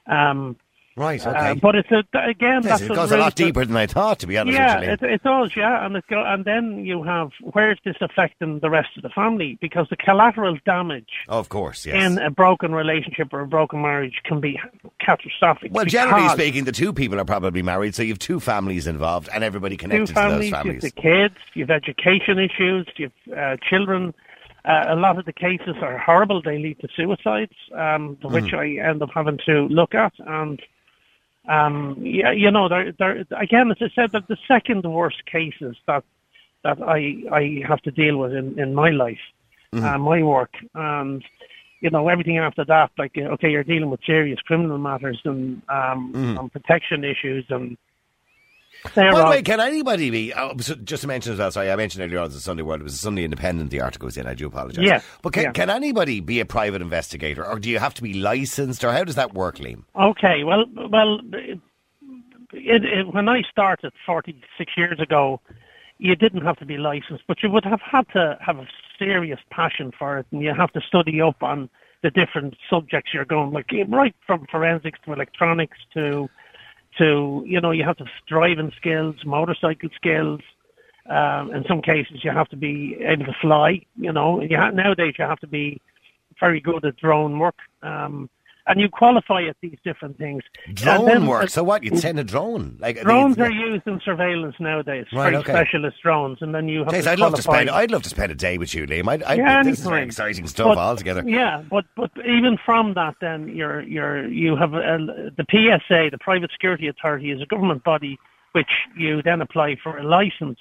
Um, 0.07 0.57
Right. 1.01 1.27
uh, 1.27 1.31
Okay. 1.31 1.55
but 1.61 1.75
it's 1.77 1.91
a, 1.91 2.05
again, 2.19 2.63
Yes, 2.63 2.65
that's 2.65 2.83
it 2.83 2.89
goes 2.89 3.11
a 3.11 3.15
really 3.15 3.23
lot 3.25 3.35
deeper 3.35 3.65
than 3.65 3.77
I 3.77 3.87
thought, 3.87 4.19
to 4.21 4.27
be 4.27 4.37
honest 4.39 4.57
yeah, 4.59 4.81
with 4.81 5.01
you. 5.03 5.09
it, 5.09 5.13
it 5.15 5.23
does, 5.23 5.57
yeah, 5.57 5.85
and 5.85 5.97
it 5.97 6.05
go, 6.09 6.23
and 6.25 6.45
then 6.45 6.85
you 6.85 7.03
have 7.03 7.31
where's 7.41 7.79
this 7.85 7.97
affecting 8.03 8.59
the 8.61 8.69
rest 8.69 8.91
of 8.97 9.03
the 9.03 9.09
family? 9.09 9.57
Because 9.61 9.87
the 9.89 9.97
collateral 9.97 10.59
damage 10.67 11.09
Of 11.29 11.49
course, 11.49 11.87
yes. 11.87 11.95
in 12.05 12.19
a 12.19 12.31
broken 12.31 12.73
relationship 12.75 13.33
or 13.33 13.41
a 13.41 13.47
broken 13.47 13.81
marriage 13.83 14.21
can 14.25 14.41
be 14.41 14.61
catastrophic. 15.01 15.73
well, 15.73 15.85
generally 15.87 16.29
speaking, 16.29 16.65
the 16.65 16.73
two 16.73 16.93
people 16.93 17.19
are 17.19 17.25
probably 17.25 17.63
married, 17.63 17.95
so 17.95 18.03
you 18.03 18.11
have 18.13 18.19
two 18.19 18.41
families 18.41 18.87
involved 18.87 19.29
and 19.35 19.43
everybody 19.43 19.77
two 19.77 19.83
connected 19.89 20.09
to 20.09 20.15
those 20.15 20.51
families. 20.51 20.83
you've 20.85 20.95
the 20.95 21.01
kids, 21.01 21.35
you've 21.55 21.71
education 21.71 22.39
issues, 22.39 22.87
you've 22.97 23.13
uh, 23.37 23.57
children. 23.63 24.13
Uh, 24.67 24.85
a 24.89 24.95
lot 24.97 25.19
of 25.19 25.25
the 25.25 25.33
cases 25.33 25.75
are 25.81 25.97
horrible. 25.97 26.43
They 26.43 26.59
lead 26.59 26.79
to 26.81 26.89
suicides, 26.95 27.55
um, 27.73 28.17
Mm. 28.23 28.31
which 28.31 28.53
I 28.53 28.67
end 28.87 29.03
up 29.03 29.09
having 29.15 29.39
to 29.47 29.63
look 29.69 29.95
at. 29.95 30.13
And 30.19 30.61
um, 31.49 31.97
yeah, 32.01 32.33
you 32.33 32.51
know, 32.51 32.69
they're, 32.69 32.93
they're, 32.93 33.25
again, 33.37 33.71
as 33.71 33.79
I 33.81 33.89
said, 33.95 34.13
that 34.13 34.29
the 34.29 34.37
second 34.47 34.85
worst 34.85 35.25
cases 35.27 35.77
that 35.87 36.05
that 36.63 36.83
I 36.83 37.23
I 37.33 37.63
have 37.67 37.81
to 37.83 37.91
deal 37.91 38.19
with 38.19 38.33
in, 38.35 38.59
in 38.59 38.75
my 38.75 38.91
life, 38.91 39.19
Mm-hmm. 39.73 39.85
uh, 39.87 39.99
my 39.99 40.21
work, 40.21 40.53
and 40.75 41.25
you 41.81 41.91
know 41.91 42.09
everything 42.09 42.39
after 42.39 42.65
that. 42.65 42.91
Like, 42.99 43.17
okay, 43.17 43.51
you're 43.51 43.63
dealing 43.63 43.89
with 43.89 44.01
serious 44.05 44.41
criminal 44.41 44.79
matters 44.79 45.21
and 45.25 45.63
um, 45.69 46.13
and 46.15 46.53
protection 46.53 47.05
issues 47.05 47.45
and. 47.51 47.77
They're 48.95 49.13
By 49.13 49.21
the 49.21 49.27
way, 49.27 49.43
can 49.43 49.61
anybody 49.61 50.11
be? 50.11 50.33
Oh, 50.35 50.57
so 50.59 50.75
just 50.75 51.03
to 51.03 51.09
mention 51.09 51.33
as 51.33 51.39
well, 51.39 51.51
sorry, 51.51 51.71
I 51.71 51.77
mentioned 51.77 52.05
earlier 52.05 52.21
on 52.21 52.31
the 52.31 52.41
Sunday 52.41 52.63
World. 52.63 52.81
It 52.81 52.85
was 52.85 52.95
a 52.95 52.99
Sunday 52.99 53.25
Independent. 53.25 53.71
The 53.71 53.81
article 53.81 54.07
was 54.07 54.17
in. 54.17 54.27
I 54.27 54.35
do 54.35 54.47
apologise. 54.47 54.85
Yeah, 54.85 55.01
but 55.23 55.33
can, 55.33 55.45
yeah. 55.45 55.53
can 55.53 55.71
anybody 55.71 56.21
be 56.21 56.41
a 56.41 56.47
private 56.47 56.83
investigator, 56.83 57.47
or 57.47 57.59
do 57.59 57.69
you 57.69 57.79
have 57.79 57.95
to 57.95 58.03
be 58.03 58.15
licensed, 58.15 58.85
or 58.85 58.93
how 58.93 59.05
does 59.05 59.17
that 59.17 59.35
work, 59.35 59.57
Liam? 59.57 59.85
Okay, 59.95 60.45
well, 60.45 60.65
well, 60.91 61.21
it, 61.33 62.85
it, 62.85 63.15
when 63.15 63.29
I 63.29 63.43
started 63.51 63.93
46 64.07 64.73
years 64.77 64.99
ago, 65.01 65.41
you 65.99 66.17
didn't 66.17 66.45
have 66.45 66.57
to 66.59 66.67
be 66.67 66.79
licensed, 66.79 67.25
but 67.29 67.43
you 67.43 67.51
would 67.51 67.65
have 67.65 67.81
had 67.81 68.09
to 68.15 68.39
have 68.41 68.59
a 68.59 68.67
serious 68.99 69.41
passion 69.51 69.93
for 69.97 70.19
it, 70.19 70.27
and 70.31 70.43
you 70.43 70.55
have 70.55 70.73
to 70.73 70.81
study 70.81 71.21
up 71.21 71.43
on 71.43 71.69
the 72.03 72.11
different 72.11 72.57
subjects 72.69 73.13
you're 73.13 73.25
going, 73.27 73.53
like 73.53 73.71
right 73.89 74.15
from 74.27 74.47
forensics 74.51 74.99
to 75.05 75.13
electronics 75.13 75.77
to, 75.93 76.31
to 76.99 77.43
you 77.47 77.61
know, 77.61 77.71
you 77.71 77.85
have 77.85 77.97
to 77.99 78.05
driving 78.27 78.73
skills, 78.77 79.17
motorcycle 79.25 79.89
skills. 79.97 80.41
Um, 81.09 81.53
in 81.53 81.65
some 81.67 81.83
cases, 81.83 82.23
you 82.23 82.31
have 82.31 82.49
to 82.51 82.57
be 82.57 82.97
able 83.01 83.25
to 83.25 83.35
fly. 83.41 83.81
You 83.97 84.13
know, 84.13 84.43
you 84.43 84.57
ha- 84.57 84.71
nowadays 84.71 85.15
you 85.19 85.25
have 85.25 85.41
to 85.41 85.47
be 85.47 85.81
very 86.39 86.61
good 86.61 86.85
at 86.85 86.97
drone 86.97 87.39
work. 87.39 87.57
Um, 87.83 88.31
and 88.71 88.81
you 88.81 88.89
qualify 88.89 89.43
at 89.43 89.57
these 89.61 89.77
different 89.85 90.17
things. 90.17 90.43
Drone 90.73 91.07
then, 91.07 91.27
work. 91.27 91.45
uh, 91.45 91.47
so 91.49 91.63
what? 91.65 91.83
You'd 91.83 91.99
send 91.99 92.19
a 92.19 92.25
drone? 92.25 92.77
Like 92.79 93.03
drones 93.03 93.37
are 93.39 93.51
used 93.51 93.87
in 93.87 94.01
surveillance 94.05 94.55
nowadays. 94.61 95.07
Right, 95.13 95.31
very 95.31 95.37
okay. 95.37 95.53
specialist 95.53 95.97
drones, 96.03 96.39
and 96.41 96.55
then 96.55 96.69
you 96.69 96.85
have 96.85 96.89
Jeez, 96.95 97.07
I'd 97.07 97.19
love 97.19 97.35
to 97.35 97.43
spend. 97.43 97.69
I'd 97.69 97.91
love 97.91 98.03
to 98.05 98.09
spend 98.09 98.31
a 98.31 98.35
day 98.35 98.59
with 98.59 98.75
you, 98.75 98.87
Liam. 98.87 99.09
I'd, 99.09 99.23
I'd, 99.25 99.39
Yeah, 99.39 99.63
this 99.63 99.81
is 99.81 99.87
very 99.87 100.05
exciting 100.05 100.47
stuff 100.47 100.69
But- 100.69 100.79
altogether. 100.79 101.23
Yeah, 101.27 101.63
but 101.69 101.85
but 101.97 102.11
even 102.25 102.57
from 102.65 102.95
that, 102.95 103.17
then 103.21 103.49
you're 103.49 103.83
you're 103.83 104.27
you 104.29 104.57
have 104.57 104.75
a, 104.75 104.99
the 105.37 105.45
PSA, 105.51 106.11
the 106.11 106.19
Private 106.21 106.53
Security 106.53 106.87
Authority, 106.87 107.33
is 107.33 107.43
a 107.43 107.47
government 107.47 107.85
body 107.85 108.19
which 108.53 108.71
you 108.97 109.23
then 109.23 109.41
apply 109.41 109.77
for 109.83 109.99
a 109.99 110.03
license. 110.03 110.59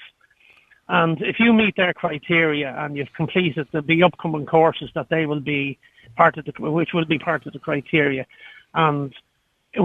And 0.87 1.21
if 1.21 1.39
you 1.39 1.53
meet 1.53 1.75
their 1.75 1.93
criteria 1.93 2.75
and 2.77 2.97
you've 2.97 3.13
completed 3.15 3.67
the, 3.71 3.81
the 3.81 4.01
upcoming 4.03 4.47
courses 4.47 4.89
that 4.95 5.09
they 5.09 5.27
will 5.27 5.39
be 5.39 5.77
part 6.19 6.33
of 6.37 6.43
the 6.45 6.53
which 6.79 6.91
will 6.95 7.09
be 7.15 7.19
part 7.29 7.41
of 7.45 7.51
the 7.53 7.63
criteria, 7.67 8.23
and 8.73 9.13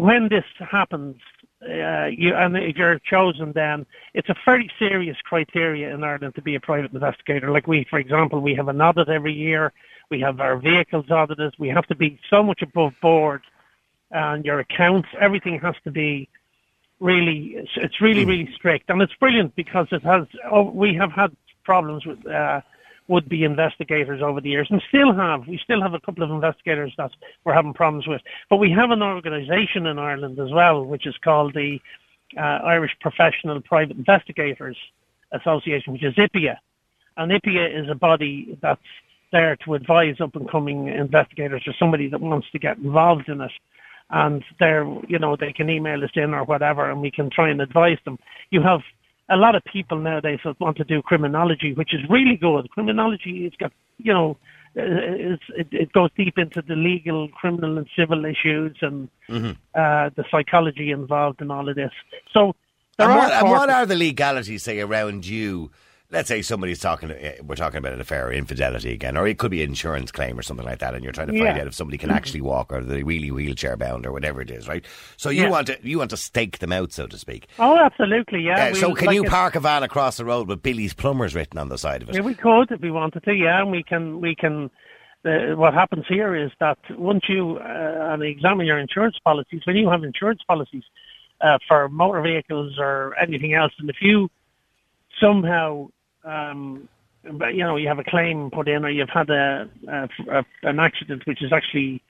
when 0.08 0.28
this 0.28 0.44
happens, 0.78 1.16
uh, 1.62 2.06
you 2.06 2.34
and 2.34 2.56
if 2.56 2.76
you're 2.76 2.98
chosen, 2.98 3.52
then 3.52 3.86
it's 4.14 4.28
a 4.28 4.34
very 4.44 4.68
serious 4.78 5.16
criteria 5.30 5.94
in 5.94 6.02
Ireland 6.02 6.34
to 6.34 6.42
be 6.42 6.54
a 6.54 6.60
private 6.60 6.92
investigator. 6.92 7.50
Like 7.50 7.66
we, 7.66 7.78
for 7.92 7.98
example, 7.98 8.40
we 8.40 8.54
have 8.54 8.68
an 8.68 8.80
audit 8.80 9.08
every 9.08 9.36
year. 9.48 9.72
We 10.10 10.20
have 10.20 10.40
our 10.40 10.56
vehicles 10.56 11.06
audited. 11.10 11.54
We 11.58 11.68
have 11.68 11.86
to 11.92 11.94
be 11.94 12.18
so 12.32 12.42
much 12.42 12.60
above 12.62 12.92
board 13.00 13.42
and 14.10 14.44
your 14.44 14.58
accounts. 14.60 15.08
Everything 15.26 15.58
has 15.60 15.76
to 15.84 15.90
be 15.90 16.28
really. 17.00 17.38
It's, 17.60 17.74
it's 17.76 18.00
really 18.00 18.24
really 18.24 18.50
strict, 18.58 18.90
and 18.90 19.00
it's 19.04 19.16
brilliant 19.24 19.54
because 19.62 19.88
it 19.92 20.02
has. 20.02 20.24
Oh, 20.50 20.64
we 20.82 20.94
have 20.94 21.12
had 21.12 21.30
problems 21.70 22.02
with. 22.06 22.20
Uh, 22.26 22.60
would-be 23.08 23.44
investigators 23.44 24.23
over 24.23 24.40
the 24.40 24.49
years, 24.49 24.68
and 24.70 24.82
still 24.88 25.12
have. 25.14 25.46
We 25.46 25.58
still 25.58 25.82
have 25.82 25.94
a 25.94 26.00
couple 26.00 26.23
of 26.23 26.30
investigators 26.30 26.92
that 26.96 27.11
we're 27.44 27.52
having 27.52 27.75
problems 27.75 28.06
with. 28.06 28.23
But 28.49 28.56
we 28.56 28.70
have 28.70 28.90
an 28.90 29.02
organisation 29.02 29.87
in 29.87 29.99
Ireland 29.99 30.38
as 30.38 30.50
well, 30.50 30.84
which 30.84 31.06
is 31.06 31.14
called 31.23 31.54
the 31.54 31.80
uh, 32.37 32.40
Irish 32.40 32.96
Professional 33.00 33.61
Private 33.61 33.96
Investigators 33.96 34.76
Association, 35.32 35.92
which 35.92 36.04
is 36.04 36.14
IPIA. 36.14 36.56
And 37.16 37.30
IPIA 37.30 37.82
is 37.82 37.90
a 37.90 37.94
body 37.94 38.58
that's 38.62 38.80
there 39.32 39.56
to 39.56 39.75
advise 39.75 40.20
up 40.20 40.34
and 40.37 40.49
coming 40.49 40.88
investigators 40.88 41.62
or 41.66 41.75
somebody 41.78 42.08
that 42.08 42.20
wants 42.20 42.50
to 42.52 42.58
get 42.58 42.78
involved 42.78 43.28
in 43.28 43.40
it. 43.40 43.52
And 44.11 44.44
they're, 44.61 44.87
you 45.08 45.18
know, 45.18 45.37
they 45.37 45.52
can 45.52 45.68
email 45.68 46.02
us 46.04 46.11
in 46.14 46.34
or 46.34 46.44
whatever, 46.44 46.90
and 46.90 47.00
we 47.00 47.11
can 47.11 47.30
try 47.30 47.50
and 47.50 47.61
advise 47.61 47.99
them. 48.04 48.18
You 48.50 48.62
have 48.62 48.80
a 49.28 49.36
lot 49.36 49.54
of 49.54 49.62
people 49.64 49.98
nowadays 49.98 50.40
that 50.44 50.58
want 50.60 50.76
to 50.76 50.84
do 50.84 51.02
criminology, 51.02 51.72
which 51.72 51.94
is 51.94 52.00
really 52.10 52.36
good. 52.36 52.70
Criminology, 52.70 53.46
it's 53.46 53.56
got, 53.56 53.72
you 53.98 54.12
know, 54.12 54.36
it's, 54.76 55.42
it, 55.56 55.68
it 55.70 55.92
goes 55.92 56.10
deep 56.16 56.36
into 56.36 56.60
the 56.60 56.74
legal, 56.74 57.28
criminal, 57.28 57.78
and 57.78 57.86
civil 57.96 58.24
issues, 58.24 58.76
and 58.82 59.08
Mm-hmm. 59.28 59.52
uh, 59.74 60.10
the 60.16 60.24
psychology 60.30 60.90
involved 60.90 61.40
in 61.40 61.50
all 61.50 61.66
of 61.68 61.76
this. 61.76 61.92
So, 62.34 62.54
And 62.98 63.14
what, 63.14 63.32
and 63.32 63.48
what 63.48 63.70
are 63.70 63.86
the 63.86 63.96
legalities, 63.96 64.62
say, 64.62 64.80
around 64.80 65.24
you? 65.26 65.70
Let's 66.11 66.28
say 66.28 66.42
somebody's 66.42 66.80
talking, 66.80 67.11
eh, 67.11 67.37
we're 67.42 67.56
talking 67.56 67.78
about 67.78 67.94
an 67.94 68.00
affair 68.00 68.28
or 68.28 68.32
infidelity 68.32 68.92
again, 68.92 69.16
or 69.16 69.26
it 69.26 69.38
could 69.38 69.50
be 69.50 69.62
an 69.62 69.70
insurance 69.70 70.12
claim 70.12 70.38
or 70.38 70.42
something 70.42 70.66
like 70.66 70.78
that, 70.80 70.94
and 70.94 71.02
you're 71.02 71.14
trying 71.14 71.28
to 71.28 71.32
find 71.32 71.56
Yeah. 71.56 71.62
out 71.62 71.66
if 71.66 71.75
somebody 71.75 71.96
can 71.96 72.11
actually 72.11 72.42
walk 72.42 72.70
or 72.73 72.82
they're 72.82 73.04
really 73.04 73.30
wheelchair 73.30 73.76
bound 73.76 74.04
or 74.06 74.12
whatever 74.12 74.40
it 74.42 74.50
is, 74.50 74.68
right? 74.68 74.84
So 75.16 75.30
you 75.30 75.44
Yeah. 75.44 75.49
want 75.49 75.66
to 75.68 75.78
you 75.82 75.99
want 75.99 76.11
to 76.11 76.16
stake 76.18 76.58
them 76.58 76.73
out, 76.73 76.92
so 76.92 77.06
to 77.06 77.18
speak. 77.18 77.49
Oh, 77.58 77.78
absolutely, 77.78 78.42
yeah. 78.42 78.66
Uh, 78.66 78.75
so 78.75 78.94
can 78.94 79.06
like 79.06 79.14
you 79.14 79.25
park 79.25 79.56
a 79.56 79.61
van 79.61 79.82
across 79.82 80.18
the 80.18 80.26
road 80.26 80.46
with 80.46 80.62
Billy's 80.62 80.92
Plumbers 80.92 81.34
written 81.34 81.58
on 81.58 81.68
the 81.70 81.78
side 81.78 82.02
of 82.02 82.11
it? 82.11 82.14
Yeah, 82.14 82.20
we 82.20 82.34
could 82.34 82.70
if 82.70 82.80
we 82.80 82.90
wanted 82.90 83.25
to. 83.25 83.34
Yeah, 83.34 83.62
and 83.62 83.70
we 83.70 83.82
can. 83.82 84.20
We 84.20 84.34
can. 84.34 84.70
Uh, 85.25 85.56
what 85.56 85.73
happens 85.73 86.04
here 86.06 86.37
is 86.37 86.50
that 86.61 86.76
once 86.90 87.25
you 87.30 87.56
uh, 87.56 88.11
and 88.12 88.23
examine 88.23 88.66
your 88.66 88.78
insurance 88.78 89.18
policies, 89.25 89.62
when 89.64 89.75
you 89.75 89.88
have 89.88 90.04
insurance 90.04 90.42
policies 90.46 90.84
uh, 91.40 91.58
for 91.66 91.88
motor 91.88 92.20
vehicles 92.20 92.75
or 92.78 93.16
anything 93.18 93.54
else, 93.54 93.73
and 93.78 93.88
if 93.88 93.96
you 94.02 94.28
somehow, 95.18 95.88
um, 96.24 96.88
but, 97.38 97.54
you 97.54 97.64
know, 97.64 97.76
you 97.76 97.88
have 97.88 97.98
a 97.98 98.04
claim 98.04 98.50
put 98.50 98.68
in, 98.68 98.84
or 98.84 98.90
you've 98.90 99.08
had 99.08 99.30
a, 99.30 99.68
a, 99.88 100.08
a 100.30 100.44
an 100.62 100.78
accident 100.78 101.26
which 101.26 101.42
is 101.42 101.52
actually 101.52 102.02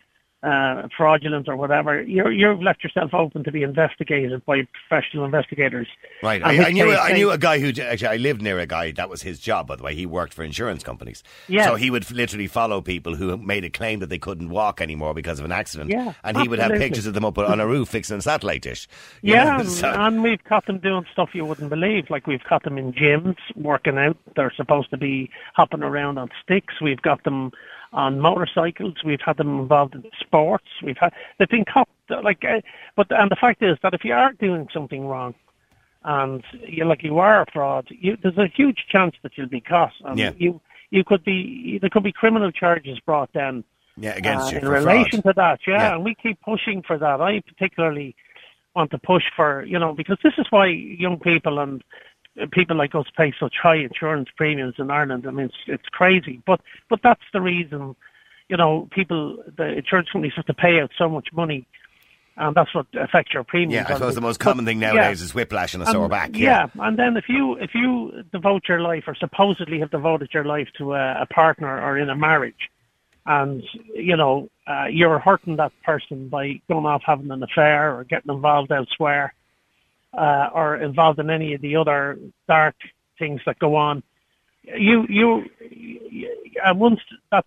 uh, 0.44 0.88
fraudulent 0.96 1.48
or 1.48 1.56
whatever, 1.56 2.02
you're, 2.02 2.30
you've 2.30 2.60
left 2.60 2.84
yourself 2.84 3.14
open 3.14 3.42
to 3.44 3.50
be 3.50 3.62
investigated 3.62 4.44
by 4.44 4.66
professional 4.88 5.24
investigators. 5.24 5.88
Right. 6.22 6.42
I, 6.42 6.66
I 6.66 6.70
knew 6.70 6.92
I 6.92 7.12
knew 7.12 7.30
a 7.30 7.38
guy 7.38 7.58
who 7.58 7.68
actually 7.80 8.08
I 8.08 8.16
lived 8.16 8.42
near 8.42 8.58
a 8.58 8.66
guy 8.66 8.90
that 8.92 9.08
was 9.08 9.22
his 9.22 9.38
job. 9.40 9.66
By 9.66 9.76
the 9.76 9.82
way, 9.82 9.94
he 9.94 10.04
worked 10.06 10.34
for 10.34 10.42
insurance 10.44 10.82
companies. 10.82 11.22
Yes. 11.48 11.66
So 11.66 11.76
he 11.76 11.90
would 11.90 12.10
literally 12.10 12.46
follow 12.46 12.82
people 12.82 13.14
who 13.14 13.36
made 13.38 13.64
a 13.64 13.70
claim 13.70 14.00
that 14.00 14.08
they 14.08 14.18
couldn't 14.18 14.50
walk 14.50 14.80
anymore 14.80 15.14
because 15.14 15.38
of 15.38 15.44
an 15.44 15.52
accident. 15.52 15.90
Yeah, 15.90 16.12
And 16.22 16.36
he 16.36 16.48
would 16.48 16.58
have 16.58 16.72
pictures 16.72 17.06
of 17.06 17.14
them 17.14 17.24
up 17.24 17.38
on 17.38 17.60
a 17.60 17.66
roof 17.66 17.88
fixing 17.88 18.18
a 18.18 18.22
satellite 18.22 18.62
dish. 18.62 18.86
Yeah, 19.22 19.62
so- 19.62 19.88
and 19.88 20.22
we've 20.22 20.42
caught 20.44 20.66
them 20.66 20.78
doing 20.78 21.06
stuff 21.12 21.30
you 21.32 21.44
wouldn't 21.44 21.70
believe. 21.70 22.10
Like 22.10 22.26
we've 22.26 22.44
caught 22.44 22.64
them 22.64 22.76
in 22.76 22.92
gyms 22.92 23.36
working 23.56 23.96
out. 23.96 24.16
They're 24.36 24.52
supposed 24.54 24.90
to 24.90 24.98
be 24.98 25.30
hopping 25.54 25.82
around 25.82 26.18
on 26.18 26.28
sticks. 26.42 26.74
We've 26.82 27.00
got 27.00 27.24
them 27.24 27.52
on 27.94 28.20
motorcycles. 28.20 28.96
We've 29.04 29.20
had 29.24 29.36
them 29.38 29.58
involved 29.60 29.94
in 29.94 30.04
sports. 30.20 30.66
We've 30.82 30.98
had 30.98 31.12
they've 31.38 31.48
been 31.48 31.64
caught. 31.64 31.88
Like, 32.22 32.44
uh, 32.44 32.60
but 32.96 33.06
and 33.10 33.30
the 33.30 33.36
fact 33.36 33.62
is 33.62 33.78
that 33.82 33.94
if 33.94 34.04
you 34.04 34.12
are 34.12 34.32
doing 34.32 34.68
something 34.74 35.06
wrong, 35.06 35.34
and 36.04 36.44
you 36.66 36.84
like 36.84 37.02
you 37.02 37.18
are 37.18 37.42
a 37.42 37.46
fraud, 37.50 37.86
you, 37.90 38.18
there's 38.22 38.36
a 38.36 38.46
huge 38.46 38.84
chance 38.90 39.14
that 39.22 39.32
you'll 39.38 39.48
be 39.48 39.60
caught. 39.62 39.92
And 40.04 40.18
Yeah. 40.18 40.32
You 40.36 40.60
you 40.90 41.02
could 41.04 41.24
be 41.24 41.78
there 41.80 41.90
could 41.90 42.02
be 42.02 42.12
criminal 42.12 42.50
charges 42.52 43.00
brought 43.00 43.30
then 43.32 43.64
yeah, 43.96 44.14
against 44.16 44.48
uh, 44.48 44.50
you 44.56 44.58
in 44.58 44.68
relation 44.68 45.22
fraud. 45.22 45.34
to 45.36 45.40
that, 45.40 45.60
yeah, 45.66 45.74
Yeah. 45.78 45.94
and 45.94 46.04
we 46.04 46.14
keep 46.14 46.40
pushing 46.42 46.82
for 46.82 46.98
that. 46.98 47.20
I 47.20 47.40
particularly 47.40 48.14
want 48.76 48.90
to 48.90 48.98
push 48.98 49.22
for, 49.36 49.64
you 49.64 49.78
know, 49.78 49.92
because 49.94 50.18
this 50.22 50.34
is 50.36 50.46
why 50.50 50.66
young 50.66 51.18
people 51.20 51.60
and 51.60 51.82
people 52.50 52.76
like 52.76 52.94
us 52.94 53.06
pay 53.16 53.32
such 53.38 53.54
high 53.62 53.76
insurance 53.76 54.28
premiums 54.36 54.74
in 54.78 54.90
Ireland. 54.90 55.26
I 55.26 55.30
mean, 55.30 55.46
it's, 55.46 55.56
it's 55.66 55.88
crazy, 55.90 56.42
but 56.46 56.60
but 56.88 57.00
that's 57.02 57.22
the 57.32 57.40
reason, 57.40 57.94
you 58.48 58.56
know, 58.56 58.88
people 58.90 59.42
the 59.56 59.78
insurance 59.78 60.08
companies 60.10 60.34
have 60.36 60.46
to 60.46 60.54
pay 60.54 60.80
out 60.80 60.90
so 60.98 61.08
much 61.08 61.28
money, 61.32 61.66
and 62.36 62.54
that's 62.54 62.74
what 62.74 62.86
affects 62.94 63.32
your 63.34 63.44
premiums. 63.44 63.74
Yeah, 63.74 63.94
I 63.94 63.98
suppose 63.98 64.14
the 64.14 64.20
most 64.20 64.38
but- 64.38 64.44
common 64.44 64.64
thing 64.64 64.80
yeah. 64.80 64.92
nowadays 64.92 65.22
is 65.22 65.34
whiplash 65.34 65.74
and 65.74 65.82
a 65.82 65.86
sore 65.86 66.04
And- 66.04 66.10
back. 66.10 66.30
Yeah. 66.36 66.66
and 66.80 66.98
then 66.98 67.16
if 67.16 67.28
you 67.28 67.56
if 67.58 67.74
you 67.74 68.24
devote 68.32 68.62
your 68.68 68.80
life 68.80 69.04
or 69.06 69.14
supposedly 69.14 69.78
have 69.80 69.90
devoted 69.90 70.30
your 70.34 70.44
life 70.44 70.68
to 70.78 70.94
a, 70.94 71.22
a 71.22 71.26
partner 71.26 71.80
or 71.80 71.96
in 71.98 72.10
a 72.10 72.16
marriage, 72.16 72.70
and 73.26 73.62
you 73.94 74.16
know 74.16 74.48
uh, 74.66 74.86
you're 74.90 75.18
hurting 75.18 75.56
that 75.56 75.72
person 75.84 76.28
by 76.28 76.60
going 76.68 76.86
off 76.86 77.02
having 77.06 77.30
an 77.30 77.42
affair 77.42 77.96
or 77.96 78.04
getting 78.04 78.34
involved 78.34 78.72
elsewhere, 78.72 79.34
uh, 80.16 80.50
or 80.54 80.76
involved 80.76 81.18
in 81.18 81.30
any 81.30 81.54
of 81.54 81.60
the 81.60 81.76
other 81.76 82.18
dark 82.48 82.74
things 83.18 83.40
that 83.46 83.58
go 83.58 83.74
on, 83.76 84.02
you 84.62 85.06
you, 85.08 85.44
you 85.70 86.30
and 86.64 86.78
once 86.80 87.00
that 87.30 87.44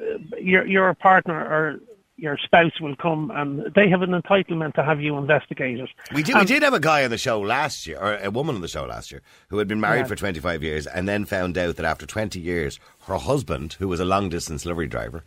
uh, 0.00 0.18
your 0.38 0.66
your 0.66 0.94
partner 0.94 1.34
or 1.38 1.80
your 2.18 2.38
spouse 2.38 2.80
will 2.80 2.96
come 2.96 3.30
and 3.34 3.70
they 3.74 3.90
have 3.90 4.00
an 4.00 4.10
entitlement 4.12 4.72
to 4.74 4.82
have 4.82 5.02
you 5.02 5.18
investigated. 5.18 5.86
We 6.14 6.22
did, 6.22 6.34
we 6.36 6.46
did 6.46 6.62
have 6.62 6.72
a 6.72 6.80
guy 6.80 7.04
on 7.04 7.10
the 7.10 7.18
show 7.18 7.38
last 7.38 7.86
year, 7.86 7.98
or 7.98 8.16
a 8.16 8.30
woman 8.30 8.54
on 8.54 8.62
the 8.62 8.68
show 8.68 8.86
last 8.86 9.12
year, 9.12 9.20
who 9.48 9.58
had 9.58 9.68
been 9.68 9.80
married 9.82 10.00
Yeah. 10.00 10.06
for 10.06 10.16
25 10.16 10.62
years 10.62 10.86
and 10.86 11.06
then 11.06 11.26
found 11.26 11.58
out 11.58 11.76
that 11.76 11.84
after 11.84 12.06
20 12.06 12.40
years, 12.40 12.80
her 13.06 13.18
husband, 13.18 13.74
who 13.74 13.86
was 13.86 14.00
a 14.00 14.06
long 14.06 14.30
distance 14.30 14.62
delivery 14.62 14.86
driver, 14.86 15.24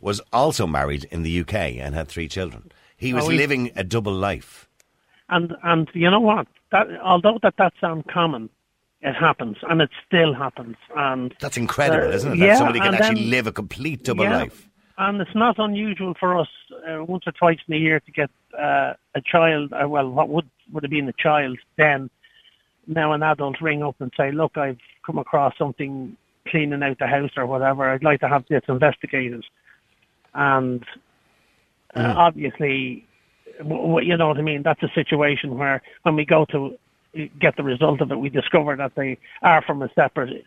was 0.00 0.22
also 0.32 0.66
married 0.66 1.04
in 1.10 1.24
the 1.24 1.40
UK 1.40 1.54
and 1.76 1.94
had 1.94 2.08
three 2.08 2.26
children. 2.26 2.72
He 2.96 3.12
was 3.12 3.26
Oh, 3.26 3.28
he- 3.28 3.36
living 3.36 3.70
a 3.76 3.84
double 3.84 4.14
life. 4.14 4.66
And 5.30 5.54
and 5.62 5.88
you 5.94 6.10
know 6.10 6.20
what? 6.20 6.46
That 6.72 6.86
although 7.02 7.38
that 7.42 7.54
that's 7.56 7.76
uncommon, 7.82 8.48
it 9.00 9.14
happens, 9.14 9.56
and 9.68 9.80
it 9.80 9.90
still 10.06 10.34
happens. 10.34 10.76
And 10.96 11.34
That's 11.40 11.56
incredible, 11.56 12.08
Uh, 12.08 12.16
isn't 12.16 12.32
it? 12.32 12.38
That 12.38 12.46
yeah, 12.46 12.56
somebody 12.56 12.80
can 12.80 12.94
actually 12.94 13.22
then- 13.22 13.30
live 13.30 13.46
a 13.46 13.52
complete 13.52 14.02
double 14.04 14.24
yeah, 14.24 14.38
life. 14.38 14.66
And 14.98 15.18
it's 15.20 15.34
not 15.34 15.58
unusual 15.58 16.12
for 16.20 16.38
us 16.38 16.48
uh, 16.86 17.02
once 17.04 17.24
or 17.26 17.32
twice 17.32 17.58
in 17.66 17.74
a 17.74 17.78
year 17.78 18.00
to 18.00 18.10
get 18.12 18.30
uh, 18.58 18.92
a 19.14 19.20
child. 19.24 19.72
Uh, 19.72 19.88
well, 19.88 20.08
what 20.10 20.28
would 20.28 20.48
would 20.72 20.82
have 20.84 20.90
been 20.90 21.08
a 21.08 21.12
child 21.14 21.58
then? 21.76 22.10
Now 22.86 23.12
an 23.12 23.22
adult 23.22 23.60
ring 23.60 23.82
up 23.82 23.96
and 24.00 24.12
say, 24.16 24.32
"Look, 24.32 24.56
I've 24.58 24.80
come 25.06 25.18
across 25.18 25.56
something 25.56 26.16
cleaning 26.48 26.82
out 26.82 26.98
the 26.98 27.06
house 27.06 27.30
or 27.36 27.46
whatever. 27.46 27.88
I'd 27.88 28.02
like 28.02 28.20
to 28.20 28.28
have 28.28 28.44
this 28.48 28.62
investigated." 28.68 29.44
And 30.34 30.84
uh, 31.94 32.00
Mm. 32.00 32.16
obviously, 32.16 33.04
you 33.64 34.16
know 34.16 34.28
what 34.28 34.38
I 34.38 34.42
mean. 34.42 34.62
That's 34.62 34.82
a 34.82 34.90
situation 34.94 35.58
where 35.58 35.82
when 36.02 36.16
we 36.16 36.24
go 36.24 36.44
to 36.46 36.76
get 37.40 37.56
the 37.56 37.62
result 37.62 38.00
of 38.00 38.10
it, 38.12 38.16
we 38.16 38.28
discover 38.28 38.76
that 38.76 38.94
they 38.94 39.18
are 39.42 39.62
from 39.62 39.82
a 39.82 39.90
separate 39.94 40.44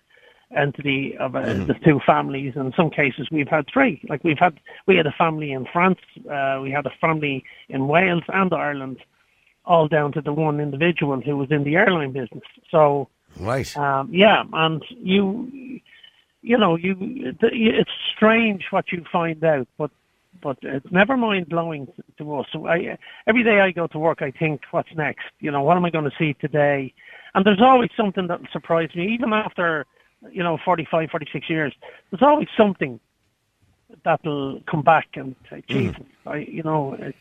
entity 0.56 1.18
of 1.18 1.36
uh, 1.36 1.40
Mm-hmm. 1.40 1.68
the 1.68 1.74
two 1.86 2.00
families. 2.06 2.54
In 2.56 2.72
some 2.78 2.90
cases, 2.90 3.28
we've 3.32 3.48
had 3.48 3.66
three. 3.72 4.02
Like 4.08 4.24
we've 4.24 4.38
had, 4.40 4.60
we 4.86 4.96
had 4.96 5.08
a 5.08 5.12
family 5.12 5.52
in 5.52 5.66
France, 5.66 6.00
uh, 6.30 6.60
we 6.62 6.72
had 6.72 6.86
a 6.86 6.94
family 7.02 7.44
in 7.70 7.88
Wales 7.88 8.24
and 8.30 8.54
Ireland, 8.54 8.98
all 9.66 9.88
down 9.88 10.12
to 10.14 10.22
the 10.22 10.32
one 10.34 10.60
individual 10.60 11.20
who 11.22 11.38
was 11.38 11.50
in 11.52 11.64
the 11.64 11.76
airline 11.76 12.12
business. 12.12 12.44
So, 12.70 13.10
Right. 13.40 13.76
um, 13.78 14.10
yeah, 14.14 14.44
and 14.54 14.84
you, 14.90 15.80
you 16.44 16.58
know, 16.58 16.76
you, 16.76 16.96
it's 17.42 17.92
strange 18.16 18.66
what 18.70 18.92
you 18.92 19.04
find 19.12 19.44
out, 19.44 19.68
but 19.78 19.90
but 20.44 20.58
it's 20.62 20.92
never 20.92 21.16
mind 21.16 21.48
blowing 21.48 21.88
to 22.18 22.36
us. 22.36 22.46
So 22.52 22.68
I, 22.68 22.98
every 23.26 23.44
day 23.44 23.62
I 23.62 23.72
go 23.72 23.88
to 23.88 23.98
work, 23.98 24.22
I 24.22 24.32
think, 24.32 24.62
what's 24.72 24.94
next? 24.96 25.26
You 25.40 25.50
know, 25.50 25.64
what 25.64 25.78
am 25.78 25.86
I 25.86 25.90
going 25.90 26.04
to 26.04 26.16
see 26.20 26.34
today? 26.34 26.94
And 27.34 27.46
there's 27.46 27.62
always 27.62 27.90
something 27.96 28.28
that 28.28 28.42
will 28.42 28.50
surprise 28.52 28.90
me, 28.94 29.14
even 29.14 29.34
after, 29.34 29.86
you 30.32 30.44
know, 30.44 30.60
45, 30.64 31.10
46 31.10 31.50
years. 31.50 31.74
There's 32.12 32.22
always 32.22 32.50
something 32.56 33.00
that'll 34.04 34.62
come 34.70 34.82
back 34.82 35.08
and 35.16 35.36
say, 35.50 35.64
Jesus, 35.68 36.04
I, 36.28 36.38
you 36.38 36.64
know, 36.64 36.94
it, 36.94 37.16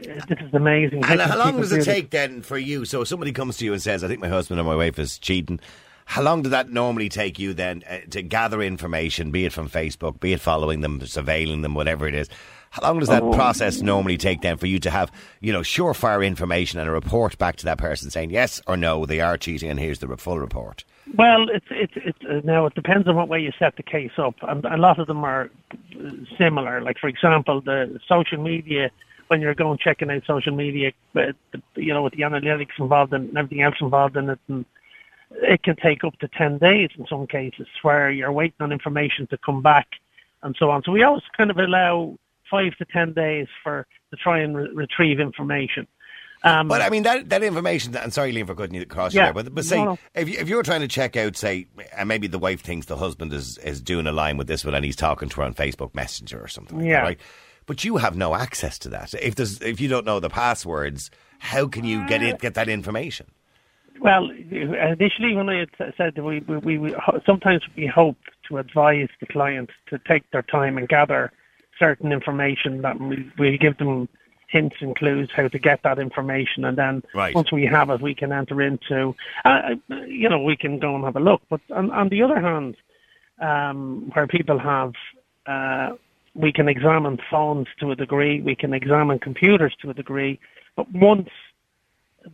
this 0.00 0.38
is 0.40 0.54
amazing. 0.54 1.02
Mm. 1.02 1.10
And 1.10 1.20
how 1.20 1.38
long 1.38 1.56
does 1.56 1.70
do 1.70 1.76
it 1.76 1.84
take 1.84 2.10
then 2.10 2.42
for 2.42 2.58
you? 2.58 2.84
So 2.84 3.02
if 3.02 3.08
somebody 3.08 3.32
comes 3.32 3.56
to 3.58 3.64
you 3.64 3.72
and 3.72 3.80
says, 3.80 4.04
"I 4.04 4.08
think 4.08 4.20
my 4.20 4.28
husband 4.28 4.60
or 4.60 4.64
my 4.64 4.76
wife 4.76 4.98
is 4.98 5.18
cheating." 5.18 5.58
How 6.06 6.22
long 6.22 6.42
does 6.42 6.52
that 6.52 6.70
normally 6.70 7.08
take 7.08 7.38
you 7.38 7.52
then 7.52 7.82
uh, 7.90 7.98
to 8.10 8.22
gather 8.22 8.62
information, 8.62 9.32
be 9.32 9.44
it 9.44 9.52
from 9.52 9.68
Facebook, 9.68 10.20
be 10.20 10.32
it 10.32 10.40
following 10.40 10.80
them, 10.80 11.00
surveilling 11.00 11.62
them, 11.62 11.74
whatever 11.74 12.06
it 12.06 12.14
is? 12.14 12.28
How 12.70 12.82
long 12.88 13.00
does 13.00 13.08
that 13.08 13.22
Oh. 13.22 13.32
process 13.32 13.82
normally 13.82 14.16
take 14.16 14.40
then 14.40 14.56
for 14.56 14.66
you 14.66 14.78
to 14.80 14.90
have, 14.90 15.10
you 15.40 15.52
know, 15.52 15.60
surefire 15.60 16.24
information 16.24 16.78
and 16.78 16.88
a 16.88 16.92
report 16.92 17.36
back 17.38 17.56
to 17.56 17.64
that 17.64 17.78
person 17.78 18.10
saying 18.10 18.30
yes 18.30 18.62
or 18.66 18.76
no, 18.76 19.04
they 19.04 19.20
are 19.20 19.36
cheating, 19.36 19.68
and 19.68 19.80
here's 19.80 19.98
the 19.98 20.16
full 20.16 20.38
report? 20.38 20.84
Well, 21.14 21.48
it's 21.50 21.66
it's 21.70 21.92
it's 21.96 22.18
uh, 22.28 22.40
now 22.44 22.66
it 22.66 22.74
depends 22.74 23.08
on 23.08 23.16
what 23.16 23.28
way 23.28 23.40
you 23.40 23.52
set 23.58 23.76
the 23.76 23.82
case 23.82 24.12
up, 24.18 24.34
and 24.42 24.64
a 24.64 24.76
lot 24.76 24.98
of 24.98 25.06
them 25.06 25.24
are 25.24 25.50
uh, 25.98 26.10
similar. 26.38 26.80
Like 26.82 26.98
for 26.98 27.08
example, 27.08 27.60
the 27.60 27.98
social 28.08 28.38
media 28.42 28.90
when 29.28 29.40
you're 29.40 29.54
going 29.54 29.78
checking 29.78 30.10
out 30.10 30.22
social 30.26 30.54
media, 30.54 30.92
but 31.12 31.34
you 31.74 31.92
know 31.94 32.02
with 32.02 32.12
the 32.14 32.22
analytics 32.22 32.78
involved 32.78 33.12
and 33.12 33.36
everything 33.36 33.62
else 33.62 33.76
involved 33.80 34.16
in 34.16 34.30
it, 34.30 34.38
and 34.48 34.64
it 35.30 35.62
can 35.62 35.76
take 35.76 36.04
up 36.04 36.18
to 36.20 36.28
ten 36.28 36.58
days 36.58 36.90
in 36.98 37.06
some 37.06 37.26
cases 37.26 37.66
where 37.82 38.10
you're 38.10 38.32
waiting 38.32 38.56
on 38.60 38.72
information 38.72 39.26
to 39.28 39.38
come 39.38 39.62
back 39.62 39.88
and 40.42 40.54
so 40.58 40.70
on. 40.70 40.82
So 40.84 40.92
we 40.92 41.02
always 41.02 41.22
kind 41.36 41.50
of 41.50 41.58
allow 41.58 42.16
five 42.50 42.76
to 42.76 42.84
ten 42.84 43.12
days 43.12 43.48
for 43.62 43.86
to 44.10 44.16
try 44.16 44.38
and 44.40 44.56
re- 44.56 44.68
retrieve 44.72 45.18
information. 45.20 45.86
Um, 46.44 46.68
But 46.68 46.80
I 46.82 46.90
mean 46.90 47.02
that 47.04 47.28
that 47.30 47.42
information. 47.42 47.96
And 47.96 48.12
sorry, 48.12 48.32
Liam, 48.32 48.46
for 48.46 48.54
cutting 48.54 48.74
you 48.74 48.82
across 48.82 49.14
you 49.14 49.20
Yeah. 49.20 49.26
there. 49.26 49.32
But 49.34 49.54
but 49.54 49.64
say 49.64 49.78
No, 49.78 49.84
no. 49.94 49.98
if 50.14 50.28
you, 50.28 50.38
if 50.38 50.48
you're 50.48 50.62
trying 50.62 50.82
to 50.82 50.88
check 50.88 51.16
out, 51.16 51.34
say, 51.36 51.66
and 51.96 52.08
maybe 52.08 52.26
the 52.28 52.38
wife 52.38 52.60
thinks 52.60 52.86
the 52.86 52.96
husband 52.96 53.32
is 53.32 53.58
is 53.58 53.80
doing 53.80 54.06
a 54.06 54.12
line 54.12 54.36
with 54.36 54.46
this 54.46 54.64
one, 54.64 54.74
and 54.74 54.84
he's 54.84 54.96
talking 54.96 55.28
to 55.30 55.36
her 55.36 55.42
on 55.42 55.54
Facebook 55.54 55.94
Messenger 55.94 56.38
or 56.40 56.46
something. 56.48 56.78
Like 56.78 56.86
Yeah. 56.86 56.96
that, 57.00 57.02
right. 57.04 57.20
But 57.64 57.84
you 57.84 57.96
have 57.96 58.16
no 58.16 58.34
access 58.36 58.78
to 58.80 58.88
that. 58.90 59.12
If 59.14 59.34
there's 59.34 59.60
if 59.60 59.80
you 59.80 59.88
don't 59.88 60.06
know 60.06 60.20
the 60.20 60.28
passwords, 60.30 61.10
how 61.40 61.66
can 61.66 61.84
you 61.84 62.06
get 62.06 62.22
it 62.22 62.38
get 62.38 62.54
that 62.54 62.68
information? 62.68 63.26
Well, 64.00 64.30
initially 64.30 65.34
when 65.34 65.48
I 65.48 65.60
had 65.60 65.94
said 65.96 66.14
that 66.14 66.22
we, 66.22 66.40
we, 66.40 66.56
we, 66.58 66.78
we 66.78 66.94
sometimes 67.24 67.62
we 67.76 67.86
hope 67.86 68.16
to 68.48 68.58
advise 68.58 69.08
the 69.20 69.26
client 69.26 69.70
to 69.88 69.98
take 69.98 70.30
their 70.30 70.42
time 70.42 70.78
and 70.78 70.88
gather 70.88 71.32
certain 71.78 72.12
information 72.12 72.82
that 72.82 73.00
we, 73.00 73.30
we 73.38 73.58
give 73.58 73.76
them 73.78 74.08
hints 74.48 74.76
and 74.80 74.96
clues 74.96 75.28
how 75.34 75.48
to 75.48 75.58
get 75.58 75.82
that 75.82 75.98
information 75.98 76.64
and 76.64 76.78
then 76.78 77.02
Right. 77.14 77.34
once 77.34 77.50
we 77.50 77.66
have 77.66 77.90
it 77.90 78.00
we 78.00 78.14
can 78.14 78.32
enter 78.32 78.62
into 78.62 79.14
uh, 79.44 79.74
you 80.06 80.28
know 80.28 80.40
we 80.40 80.56
can 80.56 80.78
go 80.78 80.94
and 80.94 81.04
have 81.04 81.16
a 81.16 81.20
look 81.20 81.42
but 81.50 81.60
on, 81.74 81.90
on 81.90 82.08
the 82.08 82.22
other 82.22 82.40
hand 82.40 82.76
um, 83.40 84.10
where 84.14 84.26
people 84.26 84.58
have 84.58 84.92
uh, 85.46 85.96
we 86.34 86.52
can 86.52 86.68
examine 86.68 87.18
phones 87.28 87.66
to 87.80 87.90
a 87.90 87.96
degree 87.96 88.40
we 88.40 88.54
can 88.54 88.72
examine 88.72 89.18
computers 89.18 89.74
to 89.82 89.90
a 89.90 89.94
degree 89.94 90.38
but 90.76 90.90
once 90.92 91.28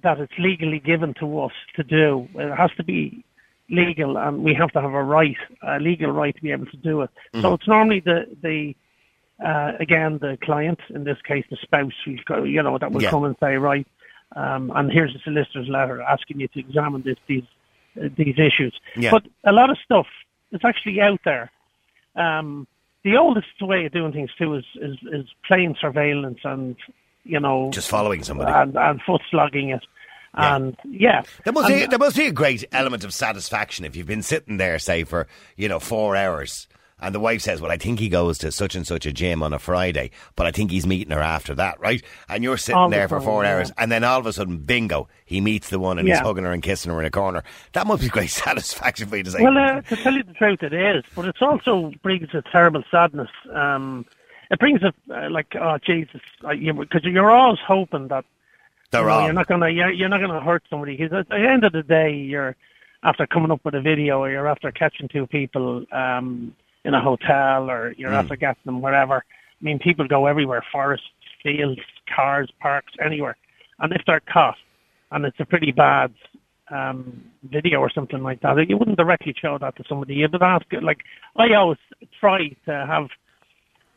that 0.02 0.20
it's 0.20 0.32
legally 0.38 0.78
given 0.78 1.14
to 1.14 1.40
us 1.40 1.52
to 1.76 1.82
do. 1.82 2.28
It 2.34 2.54
has 2.54 2.70
to 2.76 2.84
be 2.84 3.24
legal, 3.68 4.16
and 4.18 4.42
we 4.42 4.54
have 4.54 4.70
to 4.72 4.80
have 4.80 4.92
a 4.94 5.02
right, 5.02 5.36
a 5.62 5.78
legal 5.78 6.10
right 6.10 6.34
to 6.34 6.42
be 6.42 6.52
able 6.52 6.66
to 6.66 6.76
do 6.76 7.02
it. 7.02 7.10
So 7.40 7.54
it's 7.54 7.68
normally 7.68 8.00
the 8.00 8.26
the 8.42 8.74
uh, 9.44 9.72
again 9.80 10.18
the 10.18 10.38
client, 10.42 10.80
in 10.90 11.04
this 11.04 11.18
case 11.22 11.44
the 11.50 11.56
spouse, 11.56 11.92
who's 12.04 12.22
you 12.44 12.62
know 12.62 12.78
that 12.78 12.92
will 12.92 13.02
Yeah. 13.02 13.10
come 13.10 13.24
and 13.24 13.36
say, 13.40 13.56
right, 13.56 13.86
um, 14.36 14.70
and 14.74 14.90
here's 14.90 15.14
a 15.14 15.18
solicitor's 15.20 15.68
letter 15.68 16.00
asking 16.02 16.40
you 16.40 16.48
to 16.48 16.60
examine 16.60 17.02
this 17.02 17.18
these 17.26 17.44
uh, 18.02 18.08
these 18.16 18.38
issues. 18.38 18.74
Yeah. 18.96 19.10
But 19.10 19.24
a 19.44 19.52
lot 19.52 19.70
of 19.70 19.78
stuff 19.84 20.06
is 20.52 20.60
actually 20.64 21.00
out 21.00 21.20
there. 21.24 21.50
Um, 22.16 22.66
the 23.04 23.16
oldest 23.16 23.60
way 23.60 23.84
of 23.86 23.92
doing 23.92 24.12
things 24.12 24.30
too 24.38 24.54
is 24.54 24.64
is, 24.76 24.96
is 25.12 25.26
plain 25.46 25.74
surveillance 25.80 26.40
and 26.44 26.76
you 27.24 27.40
know 27.40 27.70
Just 27.72 27.88
following 27.88 28.22
somebody. 28.22 28.52
and, 28.52 28.76
and 28.76 29.00
foot 29.02 29.22
slogging 29.30 29.70
it. 29.70 29.84
Yeah. 30.36 30.56
And 30.56 30.76
yeah, 30.84 31.22
There 31.44 31.52
must, 31.52 31.68
be, 31.68 31.84
there 31.86 31.98
must 31.98 32.16
be 32.16 32.26
a 32.26 32.32
great 32.32 32.64
element 32.72 33.04
of 33.04 33.12
satisfaction 33.12 33.84
if 33.84 33.94
you've 33.94 34.06
been 34.06 34.22
sitting 34.22 34.56
there, 34.56 34.78
say, 34.78 35.04
for, 35.04 35.26
you 35.56 35.68
know, 35.68 35.78
four 35.78 36.16
hours. 36.16 36.68
And 37.02 37.12
the 37.14 37.20
wife 37.20 37.42
says, 37.42 37.60
Well, 37.60 37.72
I 37.72 37.76
think 37.76 37.98
he 37.98 38.08
goes 38.08 38.38
to 38.38 38.52
such 38.52 38.76
and 38.76 38.86
such 38.86 39.06
a 39.06 39.12
gym 39.12 39.42
on 39.42 39.52
a 39.52 39.58
Friday, 39.58 40.12
but 40.36 40.46
I 40.46 40.52
think 40.52 40.70
he's 40.70 40.86
meeting 40.86 41.12
her 41.12 41.20
after 41.20 41.52
that, 41.56 41.80
right? 41.80 42.00
And 42.28 42.44
you're 42.44 42.56
sitting 42.56 42.90
there 42.90 43.08
for 43.08 43.20
four 43.20 43.42
yeah. 43.42 43.56
hours, 43.56 43.72
and 43.76 43.90
then 43.90 44.04
all 44.04 44.20
of 44.20 44.26
a 44.26 44.32
sudden, 44.32 44.58
bingo, 44.58 45.08
he 45.26 45.40
meets 45.40 45.68
the 45.68 45.80
one 45.80 45.98
and 45.98 46.06
he's 46.06 46.20
hugging 46.20 46.44
her 46.44 46.52
and 46.52 46.62
kissing 46.62 46.92
her 46.92 47.00
in 47.00 47.04
a 47.04 47.10
corner. 47.10 47.42
That 47.72 47.88
must 47.88 48.02
be 48.02 48.08
great 48.08 48.30
satisfaction 48.30 49.08
for 49.08 49.16
you 49.16 49.24
to 49.24 49.32
say. 49.32 49.42
well, 49.42 49.58
uh, 49.58 49.80
to 49.82 49.96
tell 49.96 50.14
you 50.14 50.22
the 50.22 50.32
truth, 50.32 50.62
it 50.62 50.72
is, 50.72 51.02
but 51.16 51.26
it 51.26 51.36
also 51.42 51.92
brings 52.04 52.28
a 52.34 52.42
terrible 52.52 52.84
sadness. 52.88 53.30
Um, 53.52 54.06
it 54.52 54.58
brings 54.60 54.80
a 54.82 54.92
uh, 55.12 55.30
like, 55.30 55.48
oh 55.60 55.78
Jesus, 55.84 56.20
because 56.40 56.58
you, 56.60 56.74
'cause 56.86 57.02
you're 57.04 57.30
always 57.30 57.58
hoping 57.66 58.08
that 58.08 58.24
They're 58.90 59.02
you 59.02 59.06
know, 59.08 59.24
you're 59.24 59.32
not 59.40 59.48
gonna 59.48 59.70
you're, 59.70 59.90
you're 59.90 60.08
not 60.08 60.20
gonna 60.20 60.40
hurt 60.40 60.62
somebody 60.70 60.96
because 60.96 61.12
at 61.22 61.28
the 61.28 61.38
end 61.54 61.64
of 61.64 61.72
the 61.72 61.82
day, 61.82 62.12
you're 62.14 62.54
after 63.02 63.26
coming 63.26 63.50
up 63.50 63.64
with 63.64 63.74
a 63.74 63.80
video 63.80 64.20
or 64.22 64.30
you're 64.30 64.46
after 64.54 64.70
catching 64.70 65.08
two 65.08 65.26
people 65.26 65.84
um, 65.92 66.54
in 66.84 66.94
a 66.94 67.00
hotel 67.00 67.70
or 67.70 67.92
you're 67.98 68.10
Hmm. 68.10 68.16
after 68.22 68.36
getting 68.36 68.62
them 68.66 68.80
wherever. 68.82 69.16
I 69.60 69.64
mean, 69.64 69.78
people 69.78 70.06
go 70.06 70.26
everywhere: 70.26 70.62
forests, 70.70 71.06
fields, 71.42 71.80
cars, 72.14 72.50
parks, 72.60 72.92
anywhere. 73.08 73.36
And 73.80 73.92
if 73.92 74.02
they're 74.06 74.20
caught, 74.20 74.58
and 75.12 75.24
it's 75.24 75.40
a 75.40 75.44
pretty 75.46 75.72
bad 75.72 76.12
um, 76.70 77.22
video 77.44 77.80
or 77.80 77.90
something 77.90 78.22
like 78.22 78.40
that, 78.42 78.68
you 78.68 78.76
wouldn't 78.76 78.98
directly 78.98 79.34
show 79.40 79.58
that 79.58 79.76
to 79.76 79.84
somebody. 79.88 80.14
You'd 80.14 80.40
ask, 80.40 80.66
like, 80.80 81.00
I 81.36 81.52
always 81.54 81.78
try 82.20 82.48
to 82.66 82.86
have 82.86 83.08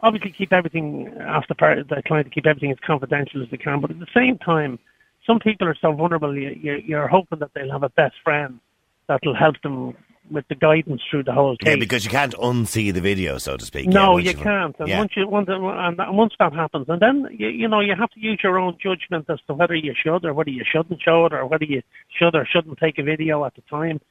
obviously 0.01 0.31
keep 0.31 0.53
everything 0.53 1.13
ask 1.19 1.47
the, 1.47 1.55
part, 1.55 1.87
the 1.89 2.01
client 2.05 2.27
to 2.27 2.33
keep 2.33 2.45
everything 2.45 2.71
as 2.71 2.77
confidential 2.85 3.41
as 3.43 3.49
they 3.49 3.57
can, 3.57 3.81
but 3.81 3.91
at 3.91 3.99
the 3.99 4.07
same 4.13 4.37
time, 4.37 4.79
some 5.25 5.39
people 5.39 5.67
are 5.67 5.75
so 5.79 5.91
vulnerable. 5.91 6.35
You, 6.35 6.49
you, 6.49 6.73
you're 6.85 7.07
hoping 7.07 7.39
that 7.39 7.51
they'll 7.53 7.71
have 7.71 7.83
a 7.83 7.89
best 7.89 8.15
friend 8.23 8.59
that'll 9.07 9.35
help 9.35 9.61
them 9.61 9.95
with 10.31 10.47
the 10.47 10.55
guidance 10.55 11.01
through 11.09 11.23
the 11.23 11.31
whole 11.31 11.55
case. 11.57 11.69
yeah, 11.69 11.75
because 11.75 12.03
you 12.03 12.09
can't 12.09 12.33
unsee 12.35 12.93
the 12.93 13.01
video, 13.01 13.37
so 13.37 13.57
to 13.57 13.65
speak. 13.65 13.87
No, 13.87 14.13
once 14.13 14.25
you 14.25 14.33
can't. 14.33 14.75
And 14.79 14.87
yeah. 14.87 14.99
once 14.99 15.11
you 15.15 15.27
once, 15.27 15.47
and 15.49 15.99
and 15.99 16.17
once 16.17 16.33
that 16.39 16.53
happens, 16.53 16.87
and 16.89 16.99
then 16.99 17.27
you, 17.31 17.47
you 17.47 17.67
know 17.67 17.79
you 17.79 17.95
have 17.95 18.09
to 18.11 18.19
use 18.19 18.39
your 18.43 18.57
own 18.57 18.77
judgment 18.81 19.25
as 19.29 19.39
to 19.47 19.53
whether 19.53 19.75
you 19.75 19.93
should 19.95 20.25
or 20.25 20.33
whether 20.33 20.49
you 20.49 20.63
shouldn't 20.65 21.01
show 21.01 21.25
it 21.25 21.33
or 21.33 21.45
whether 21.45 21.65
you 21.65 21.81
should 22.17 22.35
or 22.35 22.45
shouldn't 22.45 22.79
take 22.79 22.97
a 22.97 23.03
video 23.03 23.45
at 23.45 23.55
the 23.55 23.61
time. 23.69 24.01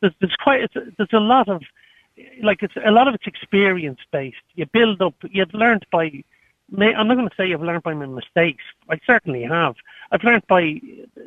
There's, 0.00 0.12
there's 0.20 0.36
quite 0.42 0.62
it's, 0.62 0.74
there's 0.74 1.12
a 1.12 1.18
lot 1.18 1.48
of 1.48 1.62
like 2.42 2.62
it's 2.62 2.74
a 2.84 2.90
lot 2.90 3.08
of 3.08 3.14
it's 3.14 3.26
experience 3.26 4.00
based. 4.10 4.36
You 4.54 4.66
build 4.66 5.00
up. 5.02 5.14
You've 5.30 5.54
learned 5.54 5.86
by. 5.90 6.22
I'm 6.74 7.08
not 7.08 7.16
going 7.16 7.28
to 7.28 7.34
say 7.36 7.46
you've 7.48 7.62
learned 7.62 7.82
by 7.82 7.92
my 7.94 8.06
mistakes. 8.06 8.64
I 8.88 8.98
certainly 9.06 9.42
have. 9.42 9.74
I've 10.10 10.24
learned 10.24 10.46
by 10.46 10.80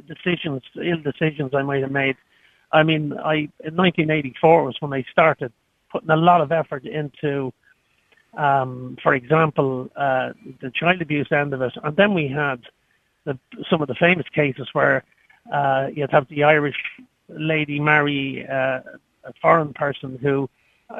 decisions, 0.07 0.63
ill 0.81 0.97
decisions 0.97 1.53
I 1.53 1.61
might 1.61 1.83
have 1.83 1.91
made. 1.91 2.17
I 2.71 2.83
mean, 2.83 3.13
I 3.13 3.49
in 3.63 3.75
1984 3.75 4.63
was 4.63 4.75
when 4.79 4.93
I 4.93 5.03
started 5.11 5.51
putting 5.91 6.09
a 6.09 6.15
lot 6.15 6.41
of 6.41 6.51
effort 6.51 6.85
into, 6.85 7.53
um, 8.35 8.97
for 9.03 9.13
example, 9.13 9.89
uh, 9.95 10.33
the 10.61 10.71
child 10.71 11.01
abuse 11.01 11.31
end 11.31 11.53
of 11.53 11.61
it, 11.61 11.73
and 11.83 11.95
then 11.95 12.13
we 12.13 12.27
had 12.27 12.61
the, 13.25 13.37
some 13.69 13.81
of 13.81 13.87
the 13.87 13.95
famous 13.95 14.27
cases 14.33 14.67
where 14.73 15.03
uh, 15.53 15.87
you'd 15.93 16.11
have 16.11 16.27
the 16.29 16.43
Irish 16.43 16.77
lady 17.29 17.79
marry 17.79 18.47
uh, 18.47 18.81
a 19.23 19.33
foreign 19.41 19.73
person 19.73 20.17
who 20.21 20.49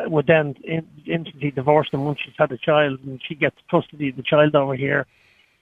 would 0.08 0.28
then 0.28 0.56
in, 0.64 0.88
instantly 1.06 1.52
divorce 1.52 1.90
them 1.92 2.06
once 2.06 2.20
she's 2.24 2.34
had 2.38 2.52
a 2.52 2.58
child, 2.58 3.00
and 3.06 3.22
she 3.28 3.36
gets 3.36 3.56
custody 3.70 4.10
of 4.10 4.16
the 4.16 4.24
child 4.24 4.56
over 4.56 4.76
here. 4.76 5.06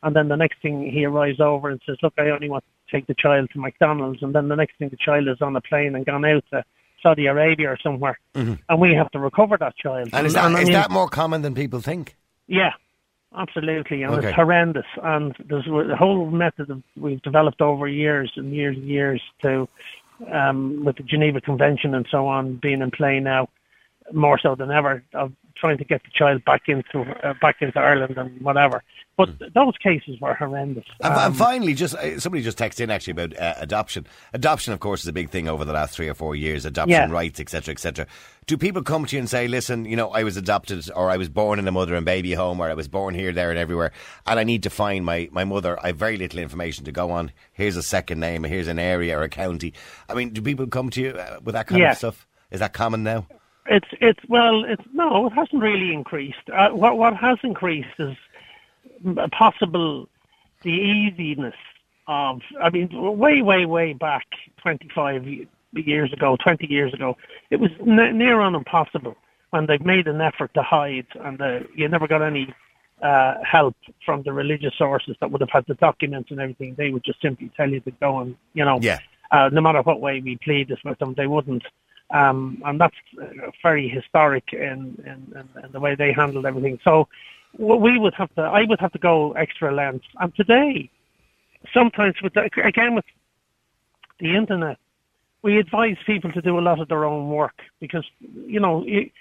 And 0.02 0.16
then 0.16 0.28
the 0.28 0.36
next 0.36 0.62
thing 0.62 0.90
he 0.92 1.06
arrives 1.06 1.40
over 1.40 1.70
and 1.70 1.82
says, 1.86 1.98
"Look, 2.02 2.14
I 2.18 2.30
only 2.30 2.50
want 2.50 2.64
to 2.66 2.96
take 2.96 3.08
the 3.08 3.14
child 3.14 3.50
to 3.52 3.60
McDonald's." 3.60 4.22
And 4.22 4.34
then 4.36 4.48
the 4.48 4.56
next 4.56 4.78
thing 4.78 4.90
the 4.90 4.98
child 4.98 5.28
is 5.28 5.42
on 5.42 5.56
a 5.56 5.62
plane 5.62 5.96
and 5.96 6.06
gone 6.06 6.26
out 6.26 6.44
to 6.52 6.64
Saudi 7.02 7.26
Arabia 7.26 7.70
or 7.72 7.78
somewhere, 7.78 8.18
and 8.34 8.60
we 8.78 8.94
have 8.94 9.12
to 9.12 9.20
recover 9.20 9.58
that 9.58 9.76
child. 9.78 10.08
Mm-hmm. 10.08 10.16
And 10.16 10.28
is 10.28 10.34
that, 10.34 10.46
I 10.46 10.60
is 10.60 10.66
mean- 10.66 10.74
that 10.74 10.92
more 10.92 11.08
common 11.10 11.42
than 11.42 11.54
people 11.54 11.80
think? 11.82 12.16
yeah, 12.48 12.72
absolutely, 13.38 14.04
and 14.04 14.14
Okay. 14.14 14.28
it's 14.28 14.36
horrendous. 14.36 14.86
And 15.02 15.36
there's 15.46 15.68
a 15.68 15.96
whole 15.96 16.30
method 16.30 16.68
that 16.68 16.82
we've 16.98 17.22
developed 17.22 17.62
over 17.62 17.88
years 17.88 18.32
and 18.36 18.54
years 18.54 18.78
and 18.78 18.88
years 18.88 19.22
to, 19.42 19.68
um, 20.32 20.84
with 20.86 20.98
the 20.98 21.04
Geneva 21.04 21.42
Convention 21.42 21.96
and 21.96 22.06
so 22.10 22.28
on 22.28 22.56
being 22.56 22.82
in 22.82 22.92
play 22.92 23.20
now, 23.20 23.48
more 24.12 24.38
so 24.40 24.56
than 24.56 24.72
ever, 24.72 25.04
of 25.14 25.32
trying 25.56 25.78
to 25.78 25.84
get 25.86 26.02
the 26.04 26.10
child 26.14 26.44
back 26.46 26.64
into 26.68 27.02
uh, 27.26 27.34
back 27.42 27.58
into 27.62 27.80
Ireland 27.80 28.18
and 28.18 28.42
whatever. 28.42 28.84
But 29.16 29.30
those 29.54 29.78
cases 29.78 30.20
were 30.20 30.34
horrendous. 30.34 30.86
And, 31.00 31.14
Um, 31.14 31.20
and 31.20 31.38
finally, 31.38 31.76
just 31.76 31.94
uh, 31.94 32.20
somebody 32.20 32.42
just 32.44 32.58
texted 32.58 32.80
in 32.82 32.90
actually 32.90 33.12
about 33.12 33.38
uh, 33.40 33.54
adoption. 33.60 34.08
Adoption, 34.34 34.74
of 34.74 34.80
course, 34.80 35.02
is 35.04 35.08
a 35.08 35.14
big 35.14 35.30
thing 35.30 35.48
over 35.48 35.64
the 35.64 35.72
last 35.74 35.96
three 35.96 36.10
or 36.10 36.16
four 36.16 36.36
years. 36.36 36.66
Adoption 36.66 36.90
Yeah. 37.10 37.12
rights, 37.12 37.40
etc., 37.40 37.72
etc. 37.74 38.08
Do 38.48 38.58
people 38.58 38.82
come 38.82 39.06
to 39.06 39.16
you 39.16 39.20
and 39.20 39.30
say, 39.30 39.48
"Listen, 39.48 39.86
you 39.86 39.96
know, 39.96 40.10
I 40.10 40.24
was 40.24 40.36
adopted, 40.36 40.90
or 40.96 41.12
I 41.12 41.18
was 41.18 41.30
born 41.30 41.60
in 41.60 41.68
a 41.68 41.72
mother 41.72 41.94
and 41.94 42.04
baby 42.06 42.34
home, 42.34 42.60
or 42.60 42.70
I 42.70 42.74
was 42.74 42.88
born 42.88 43.14
here, 43.14 43.32
there, 43.32 43.52
and 43.52 43.60
everywhere, 43.60 43.92
and 44.26 44.40
I 44.40 44.44
need 44.44 44.64
to 44.64 44.72
find 44.72 45.06
my 45.06 45.30
my 45.32 45.44
mother. 45.44 45.78
I 45.84 45.88
have 45.88 45.98
very 45.98 46.18
little 46.18 46.40
information 46.40 46.84
to 46.86 46.92
go 46.92 47.12
on. 47.12 47.32
Here's 47.54 47.78
a 47.78 47.84
second 47.84 48.20
name. 48.20 48.44
Here's 48.44 48.68
an 48.68 48.80
area 48.80 49.16
or 49.18 49.22
a 49.22 49.30
county. 49.30 49.74
I 50.10 50.16
mean, 50.16 50.32
do 50.32 50.42
people 50.42 50.66
come 50.66 50.90
to 50.90 51.00
you 51.02 51.10
uh, 51.12 51.38
with 51.44 51.54
that 51.54 51.68
kind 51.68 51.82
Yeah. 51.82 51.92
of 51.92 51.98
stuff? 51.98 52.28
Is 52.50 52.60
that 52.62 52.74
common 52.74 53.04
now? 53.04 53.28
It's 53.68 53.88
it's 54.02 54.20
well, 54.28 54.64
it's 54.66 54.84
no, 54.94 55.28
it 55.28 55.34
hasn't 55.34 55.62
really 55.62 55.94
increased. 55.94 56.50
Uh, 56.54 56.70
what 56.72 56.98
what 56.98 57.16
has 57.16 57.38
increased 57.44 57.98
is 58.00 58.16
possible 59.32 60.10
the 60.64 60.72
easiness 60.72 61.56
of. 62.08 62.42
I 62.62 62.70
mean, 62.70 62.90
way 63.18 63.42
way 63.42 63.66
way 63.66 63.94
back, 63.94 64.26
twenty 64.62 64.90
five 64.94 65.26
years 65.74 66.12
ago, 66.12 66.38
twenty 66.44 66.68
years 66.70 66.94
ago, 66.94 67.16
it 67.52 67.60
was 67.60 67.72
n- 67.82 68.18
near 68.18 68.42
on 68.42 68.54
impossible 68.56 69.16
when 69.52 69.66
they've 69.66 69.86
made 69.86 70.08
an 70.08 70.20
effort 70.20 70.54
to 70.56 70.64
hide, 70.64 71.06
and 71.22 71.42
uh, 71.42 71.60
you 71.76 71.88
never 71.88 72.08
got 72.08 72.22
any 72.22 72.54
uh, 73.02 73.36
help 73.50 73.76
from 74.06 74.24
the 74.24 74.34
religious 74.34 74.74
sources 74.78 75.16
that 75.22 75.32
would 75.32 75.42
have 75.42 75.50
had 75.52 75.64
the 75.68 75.76
documents 75.76 76.32
and 76.32 76.40
everything. 76.42 76.76
They 76.78 76.90
would 76.90 77.04
just 77.04 77.22
simply 77.22 77.50
tell 77.56 77.70
you 77.70 77.80
to 77.82 77.92
go 77.92 78.20
and 78.20 78.36
you 78.54 78.66
know 78.66 78.80
Yeah. 78.82 79.00
uh, 79.32 79.50
no 79.54 79.62
matter 79.62 79.82
what 79.84 80.02
way 80.02 80.20
we 80.20 80.38
plead 80.44 80.68
this 80.68 80.80
with 80.84 81.00
them, 81.00 81.14
they 81.16 81.28
wouldn't. 81.28 81.64
Um, 82.14 82.62
and 82.64 82.80
that's 82.80 82.96
uh, 83.20 83.50
very 83.64 83.88
historic 83.90 84.54
in, 84.54 84.96
in, 85.06 85.46
in, 85.64 85.72
the 85.72 85.80
way 85.80 85.96
they 85.96 86.14
handled 86.14 86.46
everything. 86.46 86.80
So 86.84 87.08
we 87.58 87.98
would 87.98 88.14
have 88.14 88.34
to, 88.36 88.42
I 88.42 88.64
would 88.64 88.80
have 88.80 88.92
to 88.92 89.00
go 89.00 89.34
extra 89.34 89.74
lengths. 89.74 90.08
And 90.20 90.34
today, 90.36 90.92
sometimes 91.74 92.16
with 92.22 92.34
the, 92.36 92.50
again 92.64 92.94
with 92.94 93.06
the 94.20 94.36
internet, 94.36 94.78
we 95.42 95.58
advise 95.58 95.98
people 96.06 96.32
to 96.34 96.42
do 96.42 96.60
a 96.60 96.62
lot 96.62 96.80
of 96.80 96.88
their 96.88 97.04
own 97.04 97.30
work 97.30 97.60
because 97.80 98.06
you 98.22 98.60
know 98.60 98.84
it, 98.88 99.12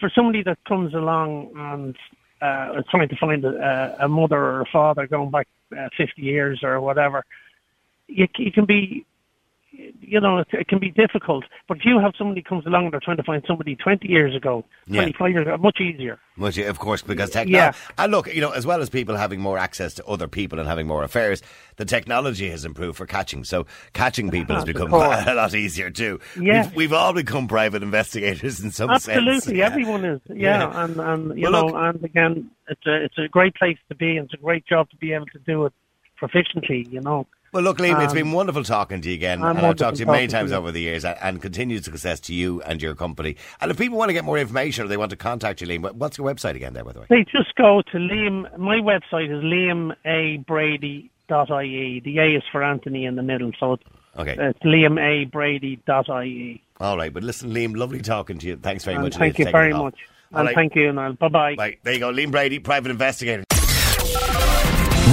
for 0.00 0.10
somebody 0.10 0.42
that 0.42 0.58
comes 0.64 0.94
along 0.94 1.52
and 1.56 1.96
uh, 2.40 2.82
trying 2.90 3.08
to 3.08 3.16
find 3.16 3.44
a, 3.44 3.96
a 4.00 4.08
mother 4.08 4.38
or 4.38 4.62
a 4.62 4.66
father 4.66 5.06
going 5.06 5.30
back 5.30 5.46
uh, 5.78 5.88
50 5.96 6.22
years 6.22 6.60
or 6.62 6.80
whatever, 6.80 7.24
you, 8.08 8.26
you 8.36 8.50
can 8.50 8.64
be 8.64 9.06
you 10.00 10.20
know, 10.20 10.38
it, 10.38 10.48
it, 10.52 10.68
can 10.68 10.78
be 10.78 10.90
difficult. 10.90 11.44
But 11.68 11.78
if 11.78 11.84
you 11.84 11.98
have 11.98 12.12
somebody 12.16 12.42
comes 12.42 12.66
along 12.66 12.84
and 12.84 12.92
they're 12.92 13.00
trying 13.00 13.16
to 13.16 13.22
find 13.22 13.42
somebody 13.46 13.76
20 13.76 14.08
years 14.08 14.34
ago, 14.34 14.64
yeah. 14.86 15.02
25 15.02 15.30
years 15.30 15.46
ago, 15.46 15.56
much 15.56 15.80
easier. 15.80 16.18
Much, 16.36 16.58
of 16.58 16.78
course, 16.78 17.02
because 17.02 17.30
technology. 17.30 17.52
Yeah. 17.52 17.72
And 17.96 18.12
look, 18.12 18.32
you 18.32 18.40
know, 18.40 18.50
as 18.50 18.66
well 18.66 18.80
as 18.80 18.90
people 18.90 19.16
having 19.16 19.40
more 19.40 19.58
access 19.58 19.94
to 19.94 20.04
other 20.06 20.28
people 20.28 20.58
and 20.58 20.68
having 20.68 20.86
more 20.86 21.02
affairs, 21.02 21.42
the 21.76 21.84
technology 21.84 22.50
has 22.50 22.64
improved 22.64 22.98
for 22.98 23.06
catching. 23.06 23.44
So 23.44 23.66
catching 23.92 24.30
people 24.30 24.56
has 24.56 24.64
become 24.64 24.92
a 24.92 25.34
lot 25.34 25.54
easier 25.54 25.90
too. 25.90 26.20
Yeah. 26.40 26.64
We've, 26.66 26.74
we've, 26.76 26.92
all 26.92 27.12
become 27.12 27.48
private 27.48 27.82
investigators 27.82 28.60
in 28.60 28.70
some 28.70 28.90
Absolutely, 28.90 29.24
sense. 29.24 29.36
Absolutely, 29.38 29.62
everyone 29.64 30.04
is. 30.04 30.20
Yeah, 30.28 30.34
yeah. 30.60 30.84
and 30.84 30.96
and 31.00 31.38
you 31.38 31.50
well, 31.50 31.52
know, 31.52 31.66
look, 31.66 31.74
and 31.76 32.04
again, 32.04 32.50
it's 32.68 32.86
a 32.86 33.04
it's 33.04 33.18
a 33.18 33.28
great 33.28 33.54
place 33.56 33.78
to 33.88 33.94
be, 33.96 34.16
and 34.16 34.26
it's 34.26 34.34
a 34.34 34.42
great 34.42 34.64
job 34.66 34.90
to 34.90 34.96
be 34.96 35.12
able 35.12 35.26
to 35.26 35.38
do 35.40 35.66
it 35.66 35.72
proficiently. 36.20 36.90
You 36.90 37.00
know. 37.00 37.26
Well, 37.54 37.62
look, 37.62 37.78
Liam, 37.78 37.94
um, 37.94 38.02
it's 38.02 38.12
been 38.12 38.32
wonderful 38.32 38.64
talking 38.64 39.00
to 39.00 39.08
you 39.08 39.14
again. 39.14 39.40
and 39.40 39.56
I've 39.60 39.76
talked 39.76 39.98
to 39.98 40.02
you 40.02 40.10
many 40.10 40.26
times 40.26 40.50
over 40.50 40.72
the 40.72 40.80
years 40.80 41.04
and, 41.04 41.16
and 41.22 41.40
continued 41.40 41.84
success 41.84 42.18
to 42.22 42.34
you 42.34 42.60
and 42.62 42.82
your 42.82 42.96
company. 42.96 43.36
And 43.60 43.70
if 43.70 43.78
people 43.78 43.96
want 43.96 44.08
to 44.08 44.12
get 44.12 44.24
more 44.24 44.38
information 44.38 44.84
or 44.84 44.88
they 44.88 44.96
want 44.96 45.10
to 45.10 45.16
contact 45.16 45.60
you, 45.60 45.68
Liam, 45.68 45.88
what's 45.92 46.18
your 46.18 46.26
website 46.26 46.56
again 46.56 46.72
there, 46.72 46.82
by 46.82 46.92
the 46.92 47.02
way? 47.02 47.06
They 47.08 47.22
just 47.22 47.54
go 47.54 47.80
to 47.92 47.96
Liam. 47.96 48.58
My 48.58 48.78
website 48.78 49.30
is 49.30 49.44
liamabrady.ie. 49.44 52.00
The 52.00 52.18
A 52.18 52.36
is 52.36 52.42
for 52.50 52.64
Anthony 52.64 53.04
in 53.04 53.14
the 53.14 53.22
middle, 53.22 53.52
so 53.60 53.74
it's, 53.74 53.84
okay. 54.18 54.34
it's 54.36 54.58
liamabrady.ie. 54.58 56.60
All 56.80 56.96
right, 56.96 57.14
but 57.14 57.22
listen, 57.22 57.50
Liam, 57.50 57.76
lovely 57.76 58.00
talking 58.00 58.38
to 58.38 58.48
you. 58.48 58.56
Thanks 58.56 58.82
very 58.82 58.96
and 58.96 59.04
much. 59.04 59.14
Thank 59.14 59.38
you 59.38 59.48
very 59.52 59.72
much. 59.72 59.94
and 60.32 60.46
right. 60.46 60.56
thank 60.56 60.74
you, 60.74 60.92
Niall. 60.92 61.12
Bye-bye. 61.12 61.54
Bye. 61.54 61.76
There 61.84 61.92
you 61.92 62.00
go, 62.00 62.12
Liam 62.12 62.32
Brady, 62.32 62.58
private 62.58 62.90
investigator. 62.90 63.44